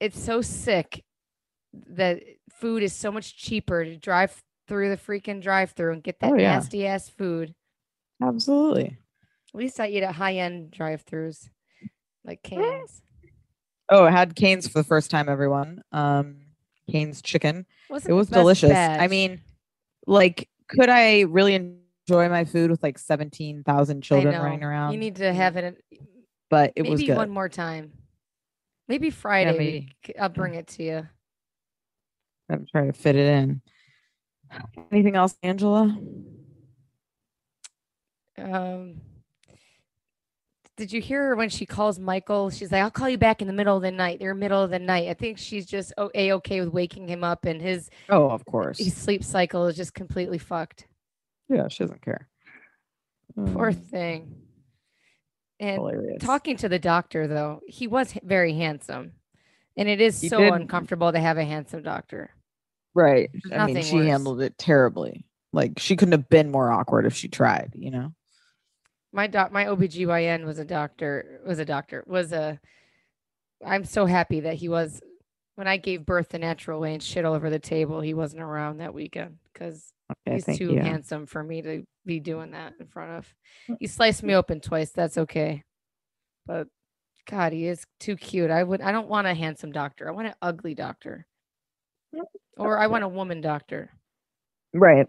it's 0.00 0.18
so 0.20 0.42
sick 0.42 1.04
that 1.72 2.20
food 2.50 2.82
is 2.82 2.92
so 2.92 3.12
much 3.12 3.36
cheaper 3.36 3.84
to 3.84 3.96
drive 3.96 4.42
through 4.66 4.88
the 4.90 4.96
freaking 4.96 5.40
drive 5.40 5.70
through 5.70 5.92
and 5.92 6.02
get 6.02 6.18
that 6.18 6.32
Oh, 6.32 6.34
yeah. 6.34 6.54
nasty 6.54 6.86
ass 6.88 7.08
food. 7.08 7.54
Absolutely. 8.20 8.98
At 9.54 9.58
least 9.60 9.78
I 9.78 9.88
eat 9.88 10.02
at 10.02 10.16
high 10.16 10.34
end 10.36 10.72
drive 10.72 11.04
throughs 11.06 11.48
like 12.24 12.42
Cane's. 12.42 13.00
Oh, 13.88 14.04
I 14.04 14.10
had 14.10 14.34
Cane's 14.34 14.66
for 14.66 14.78
the 14.80 14.84
first 14.84 15.08
time, 15.10 15.28
everyone. 15.28 15.82
Um, 15.92 16.46
Cane's 16.90 17.22
chicken. 17.22 17.66
Wasn't 17.90 18.10
It 18.10 18.14
was 18.14 18.28
delicious. 18.28 18.72
I 18.72 19.06
mean, 19.06 19.40
like, 20.06 20.48
could 20.68 20.88
I 20.88 21.20
really 21.22 21.54
enjoy 21.54 22.28
my 22.28 22.44
food 22.44 22.70
with 22.70 22.82
like 22.82 22.98
17,000 22.98 23.96
I 23.96 24.00
children 24.00 24.40
running 24.40 24.64
around? 24.64 24.92
You 24.92 24.98
need 24.98 25.16
to 25.16 25.32
have 25.32 25.56
it. 25.56 25.82
but 26.50 26.72
it 26.76 26.82
maybe 26.82 26.90
was 26.90 27.02
good. 27.02 27.16
one 27.16 27.30
more 27.30 27.48
time. 27.48 27.92
Maybe 28.88 29.10
Friday. 29.10 29.52
we 29.52 29.58
maybe. 29.58 30.18
I'll 30.20 30.28
bring 30.28 30.54
it 30.54 30.66
to 30.68 30.82
you. 30.82 31.08
I'm 32.50 32.66
trying 32.70 32.92
to 32.92 32.98
fit 32.98 33.16
it 33.16 33.26
in. 33.26 33.62
Anything 34.90 35.16
else, 35.16 35.34
Angela? 35.42 35.98
Um, 38.36 39.00
did 40.76 40.92
you 40.92 41.00
hear 41.00 41.28
her 41.28 41.36
when 41.36 41.48
she 41.48 41.66
calls 41.66 41.98
Michael? 41.98 42.50
She's 42.50 42.72
like, 42.72 42.82
"I'll 42.82 42.90
call 42.90 43.08
you 43.08 43.18
back 43.18 43.40
in 43.42 43.46
the 43.46 43.52
middle 43.52 43.76
of 43.76 43.82
the 43.82 43.90
night." 43.90 44.18
They're 44.20 44.34
middle 44.34 44.62
of 44.62 44.70
the 44.70 44.78
night. 44.78 45.08
I 45.08 45.14
think 45.14 45.38
she's 45.38 45.66
just 45.66 45.92
a 46.14 46.32
okay 46.32 46.60
with 46.60 46.70
waking 46.70 47.08
him 47.08 47.22
up, 47.24 47.44
and 47.44 47.60
his 47.60 47.90
Oh, 48.08 48.30
of 48.30 48.44
course. 48.46 48.78
his 48.78 48.94
sleep 48.96 49.22
cycle 49.24 49.66
is 49.66 49.76
just 49.76 49.94
completely 49.94 50.38
fucked. 50.38 50.86
Yeah, 51.48 51.68
she 51.68 51.84
doesn't 51.84 52.02
care. 52.02 52.28
Poor 53.36 53.72
Mm, 53.72 53.84
thing. 53.90 54.34
And 55.60 55.76
hilarious. 55.76 56.22
talking 56.22 56.56
to 56.58 56.68
the 56.68 56.78
doctor 56.78 57.26
though, 57.28 57.60
he 57.68 57.86
was 57.86 58.12
very 58.24 58.54
handsome, 58.54 59.12
and 59.76 59.88
it 59.88 60.00
is 60.00 60.20
He 60.20 60.28
so 60.28 60.38
did- 60.38 60.52
uncomfortable 60.52 61.12
to 61.12 61.20
have 61.20 61.38
a 61.38 61.44
handsome 61.44 61.82
doctor. 61.82 62.30
right. 62.94 63.30
There's 63.48 63.60
I 63.60 63.66
mean, 63.66 63.82
she 63.82 63.96
worse. 63.96 64.06
handled 64.06 64.40
it 64.42 64.58
terribly. 64.58 65.24
Like 65.52 65.78
she 65.78 65.96
couldn't 65.96 66.12
have 66.12 66.28
been 66.30 66.50
more 66.50 66.70
awkward 66.70 67.06
if 67.06 67.14
she 67.14 67.28
tried, 67.28 67.72
you 67.76 67.90
know? 67.90 68.12
My 69.12 69.26
doc 69.26 69.52
my 69.52 69.66
OBGYN 69.66 70.44
was 70.44 70.58
a 70.58 70.64
doctor 70.64 71.40
was 71.46 71.58
a 71.58 71.64
doctor 71.64 72.04
was 72.06 72.32
a 72.32 72.58
I'm 73.64 73.84
so 73.84 74.06
happy 74.06 74.40
that 74.40 74.54
he 74.54 74.68
was 74.68 75.00
when 75.56 75.68
I 75.68 75.76
gave 75.76 76.06
birth 76.06 76.30
the 76.30 76.38
natural 76.38 76.80
way 76.80 76.94
and 76.94 77.02
shit 77.02 77.24
all 77.24 77.34
over 77.34 77.50
the 77.50 77.58
table 77.58 78.00
he 78.00 78.14
wasn't 78.14 78.42
around 78.42 78.78
that 78.78 78.94
weekend 78.94 79.38
because 79.52 79.92
Okay, 80.26 80.42
he's 80.44 80.58
too 80.58 80.72
you. 80.72 80.80
handsome 80.80 81.26
for 81.26 81.42
me 81.42 81.62
to 81.62 81.84
be 82.04 82.20
doing 82.20 82.50
that 82.50 82.74
in 82.80 82.86
front 82.86 83.12
of 83.12 83.34
mm. 83.68 83.76
he 83.80 83.86
sliced 83.86 84.22
me 84.22 84.34
open 84.34 84.60
twice 84.60 84.90
that's 84.90 85.16
okay 85.18 85.62
but 86.46 86.66
god 87.26 87.52
he 87.52 87.66
is 87.66 87.84
too 88.00 88.16
cute 88.16 88.50
I 88.50 88.62
would 88.62 88.80
I 88.82 88.92
don't 88.92 89.08
want 89.08 89.26
a 89.26 89.34
handsome 89.34 89.72
doctor 89.72 90.08
I 90.08 90.12
want 90.12 90.28
an 90.28 90.34
ugly 90.42 90.74
doctor 90.74 91.26
or 92.58 92.78
I 92.78 92.88
want 92.88 93.04
a 93.04 93.08
woman 93.08 93.40
doctor 93.40 93.90
Right. 94.74 95.06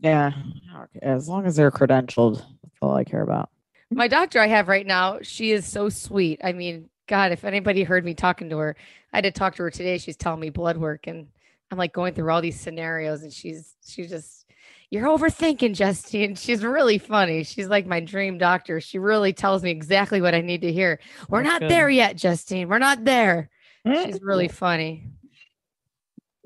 Yeah. 0.00 0.32
Okay. 0.76 0.98
As 1.02 1.28
long 1.28 1.46
as 1.46 1.56
they're 1.56 1.70
credentialed, 1.70 2.44
all 2.84 2.96
I 2.96 3.04
care 3.04 3.22
about. 3.22 3.50
my 3.90 4.08
doctor 4.08 4.40
I 4.40 4.46
have 4.46 4.68
right 4.68 4.86
now, 4.86 5.18
she 5.22 5.50
is 5.52 5.66
so 5.66 5.88
sweet. 5.88 6.40
I 6.42 6.52
mean, 6.52 6.88
God, 7.06 7.32
if 7.32 7.44
anybody 7.44 7.82
heard 7.82 8.04
me 8.04 8.14
talking 8.14 8.50
to 8.50 8.58
her, 8.58 8.76
I 9.12 9.18
had 9.18 9.24
to 9.24 9.30
talk 9.30 9.56
to 9.56 9.62
her 9.62 9.70
today. 9.70 9.98
She's 9.98 10.16
telling 10.16 10.40
me 10.40 10.50
blood 10.50 10.76
work, 10.76 11.06
and 11.06 11.28
I'm 11.70 11.78
like 11.78 11.92
going 11.92 12.14
through 12.14 12.30
all 12.30 12.40
these 12.40 12.58
scenarios, 12.58 13.22
and 13.22 13.32
she's 13.32 13.74
she's 13.86 14.08
just, 14.08 14.46
You're 14.90 15.06
overthinking, 15.06 15.74
Justine. 15.74 16.34
She's 16.34 16.64
really 16.64 16.98
funny. 16.98 17.44
She's 17.44 17.68
like 17.68 17.86
my 17.86 18.00
dream 18.00 18.38
doctor. 18.38 18.80
She 18.80 18.98
really 18.98 19.32
tells 19.32 19.62
me 19.62 19.70
exactly 19.70 20.20
what 20.20 20.34
I 20.34 20.40
need 20.40 20.62
to 20.62 20.72
hear. 20.72 20.98
We're 21.28 21.42
That's 21.42 21.52
not 21.52 21.60
good. 21.62 21.70
there 21.70 21.90
yet, 21.90 22.16
Justine. 22.16 22.68
We're 22.68 22.78
not 22.78 23.04
there. 23.04 23.50
She's 23.86 24.18
mm. 24.18 24.22
really 24.22 24.48
funny. 24.48 25.10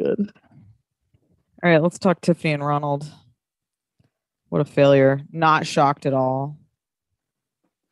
good. 0.00 0.32
All 1.62 1.70
right, 1.70 1.82
let's 1.82 1.98
talk 1.98 2.20
Tiffany 2.20 2.52
and 2.52 2.64
Ronald. 2.64 3.10
What 4.48 4.60
a 4.60 4.64
failure. 4.64 5.20
Not 5.32 5.66
shocked 5.66 6.06
at 6.06 6.14
all. 6.14 6.56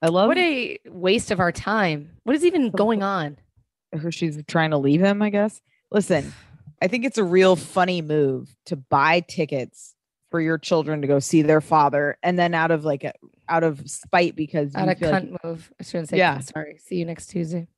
I 0.03 0.09
love 0.09 0.29
What 0.29 0.39
a 0.39 0.79
waste 0.87 1.31
of 1.31 1.41
our 1.41 1.53
time. 1.53 2.11
What 2.25 2.37
is 2.37 2.45
even 2.45 2.71
going 2.71 3.03
on? 3.03 3.37
her 3.93 4.13
she's 4.13 4.39
trying 4.47 4.71
to 4.71 4.79
leave 4.79 5.01
him, 5.01 5.23
I 5.23 5.31
guess. 5.31 5.61
Listen, 5.91 6.33
I 6.83 6.89
think 6.89 7.05
it's 7.05 7.19
a 7.19 7.25
real 7.25 7.57
funny 7.57 8.03
move 8.03 8.55
to 8.67 8.77
buy 8.77 9.21
tickets 9.21 9.95
for 10.31 10.41
your 10.41 10.59
children 10.59 11.01
to 11.03 11.07
go 11.09 11.19
see 11.19 11.43
their 11.43 11.61
father 11.61 12.19
and 12.23 12.39
then 12.39 12.53
out 12.53 12.71
of 12.71 12.85
like 12.85 13.05
a, 13.05 13.13
out 13.49 13.63
of 13.63 13.89
spite 13.89 14.35
because 14.37 14.75
Out 14.75 14.89
of 14.89 14.99
feel 14.99 15.11
like- 15.11 15.23
cunt 15.25 15.37
move. 15.45 15.73
I 15.81 15.85
shouldn't 15.85 16.09
say 16.11 16.19
Yeah. 16.19 16.37
cunt, 16.39 16.53
sorry. 16.53 16.79
See 16.85 16.97
you 16.97 17.05
next 17.05 17.29
Tuesday. 17.29 17.69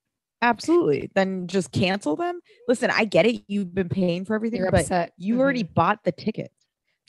absolutely 0.41 1.11
then 1.15 1.47
just 1.49 1.73
cancel 1.73 2.15
them. 2.17 2.41
Listen, 2.69 2.91
I 2.91 3.05
get 3.05 3.27
it. 3.27 3.43
You've 3.49 3.75
been 3.75 3.89
paying 3.89 4.25
for 4.25 4.35
everything, 4.35 4.61
You're 4.61 4.71
but 4.71 4.81
upset. 4.83 5.13
you 5.19 5.41
already 5.41 5.65
Mhm. 5.65 5.75
bought 5.75 6.05
the 6.05 6.13
tickets. 6.13 6.55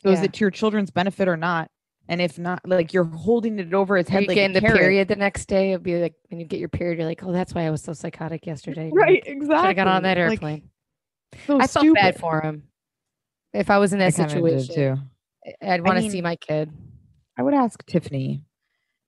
So 0.03 0.09
is 0.09 0.21
it 0.21 0.33
to 0.33 0.39
your 0.41 0.51
children's 0.51 0.91
benefit 0.91 1.27
or 1.27 1.37
not? 1.37 1.69
And 2.07 2.21
if 2.21 2.39
not, 2.39 2.61
like 2.67 2.91
you're 2.91 3.03
holding 3.03 3.59
it 3.59 3.73
over 3.73 3.95
his 3.95 4.07
head 4.09 4.23
you 4.23 4.27
like 4.29 4.35
getting 4.35 4.57
a 4.57 4.59
the 4.59 4.65
carrot. 4.65 4.79
period 4.79 5.07
the 5.09 5.15
next 5.15 5.45
day? 5.47 5.73
It'll 5.73 5.83
be 5.83 6.01
like 6.01 6.15
when 6.29 6.39
you 6.39 6.45
get 6.45 6.59
your 6.59 6.69
period, 6.69 6.97
you're 6.97 7.07
like, 7.07 7.23
oh, 7.23 7.31
that's 7.31 7.53
why 7.53 7.65
I 7.67 7.69
was 7.69 7.83
so 7.83 7.93
psychotic 7.93 8.47
yesterday. 8.47 8.89
Right, 8.93 9.21
exactly. 9.25 9.69
I 9.69 9.73
got 9.73 9.87
on 9.87 10.03
that 10.03 10.17
Like, 10.17 10.31
airplane. 10.31 10.69
so 11.45 11.59
I 11.61 11.67
felt 11.67 11.93
bad 11.93 12.19
for 12.19 12.41
him. 12.41 12.63
If 13.53 13.69
I 13.69 13.77
was 13.77 13.93
in 13.93 13.99
that 13.99 14.15
kinda 14.15 14.29
situation, 14.29 14.75
too. 14.75 14.95
I- 15.61 15.73
I'd 15.73 15.85
want 15.85 15.97
to 15.97 16.03
see 16.03 16.17
mean, 16.17 16.23
my 16.23 16.35
kid. 16.35 16.71
I 17.37 17.43
would 17.43 17.53
ask 17.53 17.85
Tiffany, 17.85 18.43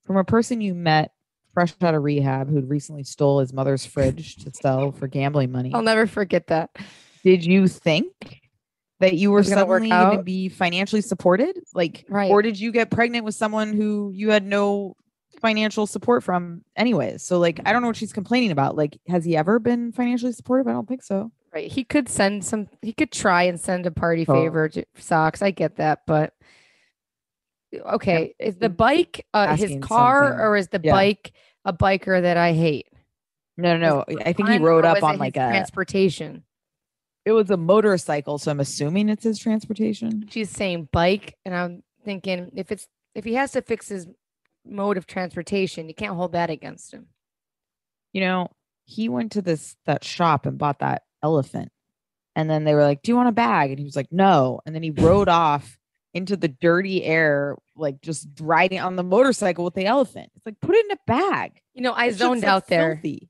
from 0.06 0.18
a 0.18 0.24
person 0.24 0.62
you 0.62 0.74
met 0.74 1.12
fresh 1.54 1.74
out 1.82 1.94
of 1.96 2.04
rehab 2.04 2.50
who'd 2.50 2.70
recently 2.70 3.04
stole 3.04 3.40
his 3.40 3.52
mother's 3.52 3.86
fridge 3.86 4.38
to 4.38 4.52
sell 4.54 4.92
for 4.92 5.08
gambling 5.08 5.52
money. 5.52 5.72
I'll 5.74 5.82
never 5.82 6.06
forget 6.08 6.48
that. 6.48 6.70
Did 7.24 7.46
you 7.46 7.68
think 7.68 8.41
that 9.02 9.16
you 9.16 9.32
were 9.32 9.40
was 9.40 9.50
gonna 9.50 9.66
work 9.66 9.82
suddenly 9.84 9.90
going 9.90 10.18
to 10.18 10.24
be 10.24 10.50
financially 10.50 11.02
supported? 11.02 11.60
Like, 11.74 12.06
Right. 12.10 12.32
or 12.32 12.42
did 12.42 12.60
you 12.60 12.72
get 12.72 12.90
pregnant 12.90 13.26
with 13.26 13.36
someone 13.36 13.74
who 13.74 14.12
you 14.14 14.32
had 14.32 14.46
no 14.46 14.96
financial 15.42 15.86
support 15.88 16.24
from 16.24 16.64
anyways? 16.76 17.22
So 17.24 17.38
like, 17.40 17.60
I 17.66 17.74
don't 17.74 17.82
know 17.82 17.88
what 17.90 17.98
she's 17.98 18.14
complaining 18.14 18.52
about. 18.52 18.76
Like, 18.78 18.98
has 19.08 19.26
he 19.26 19.36
ever 19.36 19.60
been 19.60 19.92
financially 19.92 20.32
supportive? 20.32 20.68
I 20.68 20.72
don't 20.72 20.88
think 20.88 21.04
so. 21.04 21.32
Right. 21.54 21.70
He 21.70 21.84
could 21.84 22.08
send 22.08 22.46
some, 22.46 22.68
he 22.82 22.94
could 22.94 23.12
try 23.12 23.44
and 23.44 23.60
send 23.60 23.86
a 23.86 23.92
party 23.92 24.26
Oh. 24.28 24.34
favor 24.34 24.70
to 24.70 24.86
socks. 24.96 25.42
I 25.42 25.52
get 25.52 25.76
that. 25.78 26.00
But 26.08 26.34
okay. 27.86 28.34
Is 28.40 28.58
the 28.58 28.70
bike 28.70 29.26
uh, 29.34 29.56
his 29.56 29.78
car 29.82 30.24
something. 30.30 30.40
or 30.40 30.56
is 30.58 30.68
the 30.70 30.80
Yeah. 30.84 30.92
bike 30.94 31.34
a 31.66 31.74
biker 31.74 32.22
that 32.22 32.38
I 32.38 32.54
hate? 32.54 32.88
No, 33.58 33.78
no, 33.78 34.06
no. 34.08 34.18
I 34.26 34.34
think 34.34 34.50
he 34.50 34.58
rode 34.60 34.86
up 34.86 35.04
on 35.04 35.18
like 35.18 35.36
a, 35.36 35.50
transportation. 35.50 36.44
It 37.26 37.32
was 37.32 37.50
a 37.50 37.58
motorcycle. 37.58 38.38
So 38.38 38.52
I'm 38.52 38.60
assuming 38.60 39.10
it's 39.10 39.24
his 39.24 39.40
transportation. 39.40 40.26
She's 40.30 40.50
saying 40.50 40.90
bike. 40.92 41.38
And 41.46 41.56
I'm 41.56 41.84
thinking 42.04 42.52
if 42.56 42.72
it's, 42.72 42.88
if 43.16 43.24
he 43.26 43.36
has 43.36 43.52
to 43.54 43.62
fix 43.62 43.90
his 43.90 44.08
mode 44.66 44.98
of 44.98 45.06
transportation, 45.08 45.88
you 45.88 45.96
can't 45.96 46.16
hold 46.16 46.34
that 46.34 46.50
against 46.50 46.94
him. 46.94 47.08
you 48.14 48.22
know, 48.22 48.48
he 48.86 49.08
went 49.08 49.32
to 49.34 49.42
this 49.42 49.76
that 49.86 50.04
shop 50.04 50.46
and 50.46 50.58
bought 50.58 50.80
that 50.80 51.04
elephant. 51.24 51.72
And 52.36 52.50
then 52.50 52.64
they 52.66 52.74
were 52.74 52.84
like, 52.84 53.02
Do 53.02 53.12
you 53.12 53.16
want 53.16 53.30
a 53.30 53.34
bag? 53.34 53.70
And 53.70 53.80
he 53.80 53.86
was 53.86 53.96
like, 53.96 54.12
No. 54.12 54.60
And 54.66 54.74
then 54.76 54.84
he 54.84 54.92
rode 54.92 55.30
off 55.30 55.78
into 56.14 56.36
the 56.36 56.50
dirty 56.50 57.04
air, 57.06 57.56
like 57.76 58.02
just 58.02 58.28
riding 58.42 58.80
on 58.80 58.98
the 58.98 59.04
motorcycle 59.04 59.64
with 59.64 59.76
the 59.76 59.86
elephant. 59.86 60.30
It's 60.36 60.46
like, 60.46 60.60
put 60.60 60.76
it 60.76 60.86
in 60.86 60.92
a 60.92 61.00
bag. 61.08 61.62
You 61.74 61.82
know, 61.84 61.94
I 61.94 62.10
zoned 62.12 62.44
out 62.44 62.68
there. 62.68 62.96
filthy. 62.96 63.30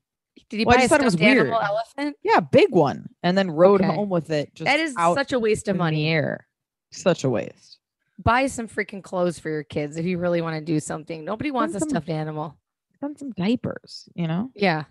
Did 0.52 0.58
he 0.58 0.64
Well, 0.66 0.74
I 0.74 0.76
buy 0.76 0.82
a 0.82 0.84
just 0.84 0.90
thought 0.90 1.00
it 1.00 1.04
was 1.06 1.16
weird. 1.16 1.48
elephant? 1.48 2.14
Yeah, 2.22 2.40
big 2.40 2.72
one. 2.72 3.08
And 3.22 3.38
then 3.38 3.50
rode 3.50 3.80
Okay. 3.80 3.90
home 3.90 4.10
with 4.10 4.30
it. 4.30 4.54
Just 4.54 4.66
That 4.66 4.78
is 4.80 4.92
such 4.92 5.32
a 5.32 5.38
waste 5.38 5.66
of 5.66 5.76
money. 5.76 6.08
air. 6.10 6.46
Such 6.90 7.24
a 7.24 7.30
waste. 7.30 7.78
Buy 8.22 8.46
some 8.48 8.68
freaking 8.68 9.02
clothes 9.02 9.38
for 9.38 9.48
your 9.48 9.62
kids 9.64 9.96
if 9.96 10.04
you 10.04 10.18
really 10.18 10.42
want 10.42 10.56
to 10.56 10.60
do 10.64 10.78
something. 10.78 11.24
Nobody 11.24 11.50
wants 11.50 11.74
a 11.74 11.80
stuffed 11.80 12.10
animal. 12.10 12.54
Done 13.00 13.16
some 13.16 13.30
diapers, 13.32 14.10
you 14.14 14.26
know? 14.28 14.50
Yeah. 14.54 14.84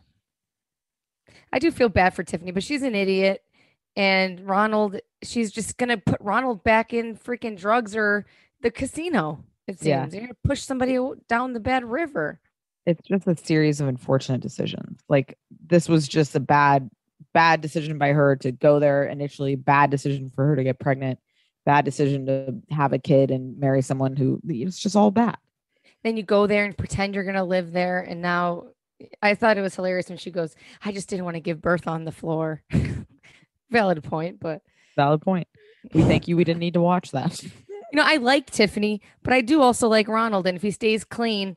I 1.53 1.59
do 1.59 1.69
feel 1.69 1.89
bad 1.89 2.15
for 2.15 2.23
Tiffany, 2.23 2.51
but 2.51 2.63
she's 2.63 2.81
an 2.81 2.95
idiot. 2.95 3.43
And 3.95 4.39
Ronald, 4.47 4.99
she's 5.21 5.51
just 5.51 5.77
gonna 5.77 5.97
put 5.97 6.19
Ronald 6.21 6.63
back 6.63 6.91
in 6.91 7.15
freaking 7.15 7.55
drugs 7.55 7.95
or 7.95 8.25
the 8.61 8.71
casino. 8.71 9.43
It 9.67 9.73
seems 9.79 9.85
Yeah. 9.87 10.07
you're 10.11 10.21
gonna 10.21 10.33
push 10.43 10.61
somebody 10.63 10.97
down 11.27 11.53
the 11.53 11.59
bad 11.59 11.85
river. 11.85 12.39
It's 12.85 13.07
just 13.07 13.27
a 13.27 13.35
series 13.37 13.81
of 13.81 13.87
unfortunate 13.87 14.41
decisions. 14.41 14.99
Like 15.07 15.37
this 15.67 15.87
was 15.87 16.07
just 16.07 16.35
a 16.35 16.39
bad, 16.39 16.89
bad 17.33 17.61
decision 17.61 17.97
by 17.97 18.09
her 18.09 18.35
to 18.37 18.51
go 18.51 18.79
there 18.79 19.05
initially. 19.05 19.55
Bad 19.55 19.91
decision 19.91 20.29
for 20.29 20.45
her 20.47 20.55
to 20.55 20.63
get 20.63 20.79
pregnant. 20.79 21.19
Bad 21.65 21.85
decision 21.85 22.25
to 22.25 22.55
have 22.73 22.93
a 22.93 22.99
kid 22.99 23.29
and 23.29 23.59
marry 23.59 23.81
someone 23.81 24.15
who 24.15 24.41
it's 24.47 24.79
just 24.79 24.95
all 24.95 25.11
bad. 25.11 25.37
Then 26.03 26.17
you 26.17 26.23
go 26.23 26.47
there 26.47 26.65
and 26.65 26.75
pretend 26.75 27.13
you're 27.13 27.23
gonna 27.23 27.43
live 27.43 27.71
there, 27.71 27.99
and 27.99 28.21
now 28.21 28.65
I 29.21 29.35
thought 29.35 29.57
it 29.57 29.61
was 29.61 29.75
hilarious 29.75 30.09
when 30.09 30.17
she 30.17 30.31
goes, 30.31 30.55
"I 30.83 30.91
just 30.91 31.07
didn't 31.07 31.25
want 31.25 31.35
to 31.35 31.41
give 31.41 31.61
birth 31.61 31.87
on 31.87 32.03
the 32.05 32.11
floor." 32.11 32.63
Valid 33.69 34.03
point, 34.03 34.39
but 34.39 34.63
Valid 34.95 35.21
point. 35.21 35.47
We 35.93 36.01
thank 36.01 36.27
you. 36.27 36.35
We 36.35 36.43
didn't 36.43 36.59
need 36.59 36.73
to 36.73 36.81
watch 36.81 37.11
that. 37.11 37.43
you 37.43 37.51
know, 37.93 38.03
I 38.03 38.17
like 38.17 38.49
Tiffany, 38.49 39.01
but 39.23 39.33
I 39.33 39.41
do 39.41 39.61
also 39.61 39.87
like 39.87 40.07
Ronald. 40.07 40.47
And 40.47 40.55
if 40.55 40.61
he 40.61 40.71
stays 40.71 41.03
clean, 41.03 41.55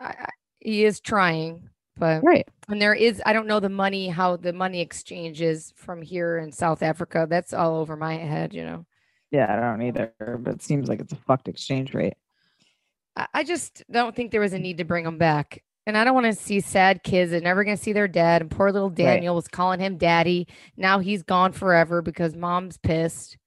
I, 0.00 0.06
I, 0.06 0.28
he 0.60 0.84
is 0.84 1.00
trying. 1.00 1.68
But 1.98 2.22
right. 2.22 2.46
and 2.68 2.80
there 2.80 2.92
is, 2.92 3.22
I 3.24 3.32
don't 3.32 3.46
know 3.46 3.58
the 3.58 3.70
money, 3.70 4.08
how 4.08 4.36
the 4.36 4.52
money 4.52 4.82
exchange 4.82 5.40
is 5.40 5.72
from 5.76 6.02
here 6.02 6.36
in 6.38 6.52
South 6.52 6.82
Africa. 6.82 7.26
That's 7.28 7.54
all 7.54 7.76
over 7.76 7.96
my 7.96 8.16
head, 8.16 8.52
you 8.52 8.64
know. 8.64 8.84
Yeah, 9.30 9.50
I 9.50 9.58
don't 9.58 9.82
either. 9.82 10.12
But 10.18 10.54
it 10.54 10.62
seems 10.62 10.88
like 10.88 11.00
it's 11.00 11.14
a 11.14 11.16
fucked 11.16 11.48
exchange 11.48 11.94
rate. 11.94 12.14
I, 13.16 13.26
I 13.32 13.44
just 13.44 13.82
don't 13.90 14.14
think 14.14 14.30
there 14.30 14.42
was 14.42 14.52
a 14.52 14.58
need 14.58 14.78
to 14.78 14.84
bring 14.84 15.06
him 15.06 15.16
back. 15.16 15.62
And 15.86 15.96
I 15.96 16.04
don't 16.04 16.14
want 16.14 16.26
to 16.26 16.32
see 16.32 16.60
sad 16.60 17.02
kids. 17.02 17.30
They're 17.30 17.40
never 17.40 17.64
going 17.64 17.76
to 17.76 17.82
see 17.82 17.92
their 17.92 18.08
dad. 18.08 18.42
And 18.42 18.50
poor 18.50 18.72
little 18.72 18.90
Daniel 18.90 19.36
was 19.36 19.46
calling 19.46 19.78
him 19.78 19.98
daddy. 19.98 20.48
Now 20.76 20.98
he's 20.98 21.22
gone 21.22 21.52
forever 21.52 22.02
because 22.02 22.34
mom's 22.34 22.76
pissed. 22.76 23.38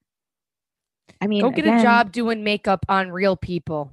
I 1.21 1.27
mean, 1.27 1.41
Go 1.41 1.49
get 1.51 1.65
again, 1.65 1.79
a 1.79 1.83
job 1.83 2.13
doing 2.13 2.43
makeup 2.43 2.85
on 2.87 3.11
real 3.11 3.35
people. 3.35 3.91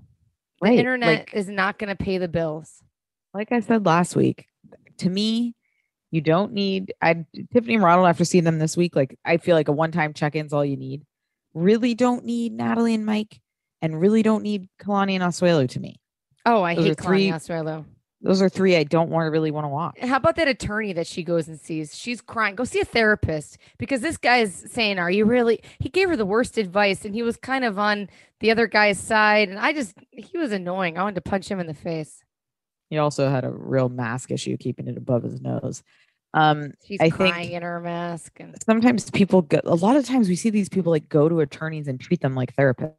The 0.60 0.68
right, 0.70 0.78
internet 0.78 1.18
like- 1.20 1.34
is 1.34 1.48
not 1.48 1.78
going 1.78 1.88
to 1.94 2.02
pay 2.02 2.18
the 2.18 2.28
bills. 2.28 2.82
like 3.34 3.52
I 3.52 3.60
said 3.60 3.84
last 3.84 4.16
week, 4.16 4.46
to 4.98 5.10
me, 5.10 5.54
you 6.10 6.20
don't 6.22 6.52
need 6.52 6.94
I 7.02 7.26
Tiffany 7.52 7.74
and 7.74 7.84
Ronald 7.84 8.08
after 8.08 8.24
seeing 8.24 8.44
them 8.44 8.58
this 8.58 8.76
week, 8.76 8.96
like 8.96 9.18
I 9.24 9.36
feel 9.36 9.54
like 9.56 9.68
a 9.68 9.72
one-time 9.72 10.14
check-in's 10.14 10.52
all 10.54 10.64
you 10.64 10.76
need. 10.76 11.04
Really 11.52 11.94
don't 11.94 12.24
need 12.24 12.52
Natalie 12.52 12.94
and 12.94 13.04
Mike 13.04 13.40
and 13.82 14.00
really 14.00 14.22
don't 14.22 14.42
need 14.42 14.68
Kalani 14.80 15.12
and 15.12 15.22
Asuelu 15.22 15.68
to 15.70 15.80
me. 15.80 16.00
Oh, 16.46 16.62
I 16.62 16.74
Those 16.74 16.86
hate 16.86 17.00
three- 17.00 17.28
Kalani 17.28 17.34
Asuelu. 17.34 17.84
Those 18.22 18.40
are 18.40 18.48
three 18.48 18.76
I 18.76 18.84
don't 18.84 19.10
want 19.10 19.26
to 19.26 19.30
really 19.30 19.50
want 19.50 19.64
to 19.64 19.68
watch. 19.68 19.98
How 20.00 20.16
about 20.16 20.36
that 20.36 20.48
attorney 20.48 20.92
that 20.94 21.06
she 21.06 21.22
goes 21.22 21.48
and 21.48 21.60
sees? 21.60 21.94
She's 21.96 22.20
crying. 22.20 22.54
Go 22.54 22.64
see 22.64 22.80
a 22.80 22.84
therapist 22.84 23.58
because 23.78 24.00
this 24.00 24.16
guy 24.16 24.38
is 24.38 24.64
saying, 24.70 24.98
Are 24.98 25.10
you 25.10 25.26
really? 25.26 25.60
He 25.78 25.90
gave 25.90 26.08
her 26.08 26.16
the 26.16 26.26
worst 26.26 26.56
advice 26.56 27.04
and 27.04 27.14
he 27.14 27.22
was 27.22 27.36
kind 27.36 27.64
of 27.64 27.78
on 27.78 28.08
the 28.40 28.50
other 28.50 28.66
guy's 28.66 28.98
side. 28.98 29.48
And 29.50 29.58
I 29.58 29.72
just, 29.72 29.94
he 30.10 30.38
was 30.38 30.50
annoying. 30.52 30.96
I 30.98 31.02
wanted 31.02 31.16
to 31.16 31.30
punch 31.30 31.48
him 31.50 31.60
in 31.60 31.66
the 31.66 31.74
face. 31.74 32.22
He 32.88 32.98
also 32.98 33.28
had 33.28 33.44
a 33.44 33.50
real 33.50 33.88
mask 33.88 34.30
issue 34.30 34.56
keeping 34.56 34.88
it 34.88 34.96
above 34.96 35.22
his 35.22 35.40
nose. 35.40 35.82
Um 36.32 36.72
She's 36.86 37.00
I 37.00 37.10
crying 37.10 37.52
in 37.52 37.62
her 37.62 37.80
mask. 37.80 38.40
And 38.40 38.54
sometimes 38.64 39.10
people 39.10 39.42
go 39.42 39.60
a 39.64 39.74
lot 39.74 39.96
of 39.96 40.06
times 40.06 40.28
we 40.28 40.36
see 40.36 40.50
these 40.50 40.68
people 40.70 40.90
like 40.90 41.08
go 41.08 41.28
to 41.28 41.40
attorneys 41.40 41.86
and 41.86 42.00
treat 42.00 42.20
them 42.22 42.34
like 42.34 42.56
therapists. 42.56 42.94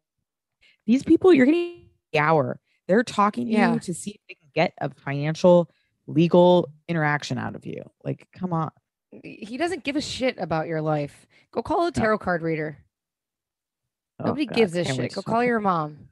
These 0.86 1.04
people 1.04 1.34
you're 1.34 1.46
getting 1.48 1.88
the 2.14 2.20
hour. 2.20 2.60
They're 2.88 3.04
talking 3.04 3.48
to 3.48 3.52
Yeah. 3.52 3.74
you 3.74 3.80
to 3.82 3.94
see 3.94 4.12
if 4.12 4.22
they 4.30 4.36
can 4.36 4.47
get 4.54 4.74
a 4.80 4.90
financial 4.90 5.70
legal 6.08 6.70
interaction 6.88 7.38
out 7.38 7.56
of 7.56 7.66
you. 7.66 7.84
Like, 8.04 8.28
come 8.34 8.54
on. 8.54 8.72
he 9.24 9.58
doesn't 9.58 9.84
give 9.84 9.96
a 9.96 10.02
shit 10.02 10.38
about 10.40 10.68
your 10.68 10.82
life. 10.82 11.26
Go 11.52 11.62
call 11.62 11.88
a 11.88 11.92
tarot 11.92 12.20
card 12.20 12.42
reader. 12.42 12.78
Oh, 14.20 14.26
Nobody 14.28 14.46
God, 14.46 14.56
gives 14.56 14.76
a 14.76 14.84
shit. 14.84 15.14
Go 15.14 15.22
call 15.22 15.44
your 15.44 15.60
mom 15.60 16.10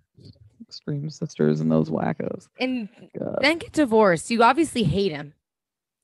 extreme 0.62 1.10
sisters 1.10 1.60
and 1.62 1.72
those 1.72 1.90
wackos. 1.90 2.48
and 2.60 2.90
God. 3.18 3.38
then 3.42 3.58
get 3.60 3.72
divorced. 3.72 4.32
You 4.32 4.42
obviously 4.44 4.84
hate 4.84 5.12
him. 5.12 5.34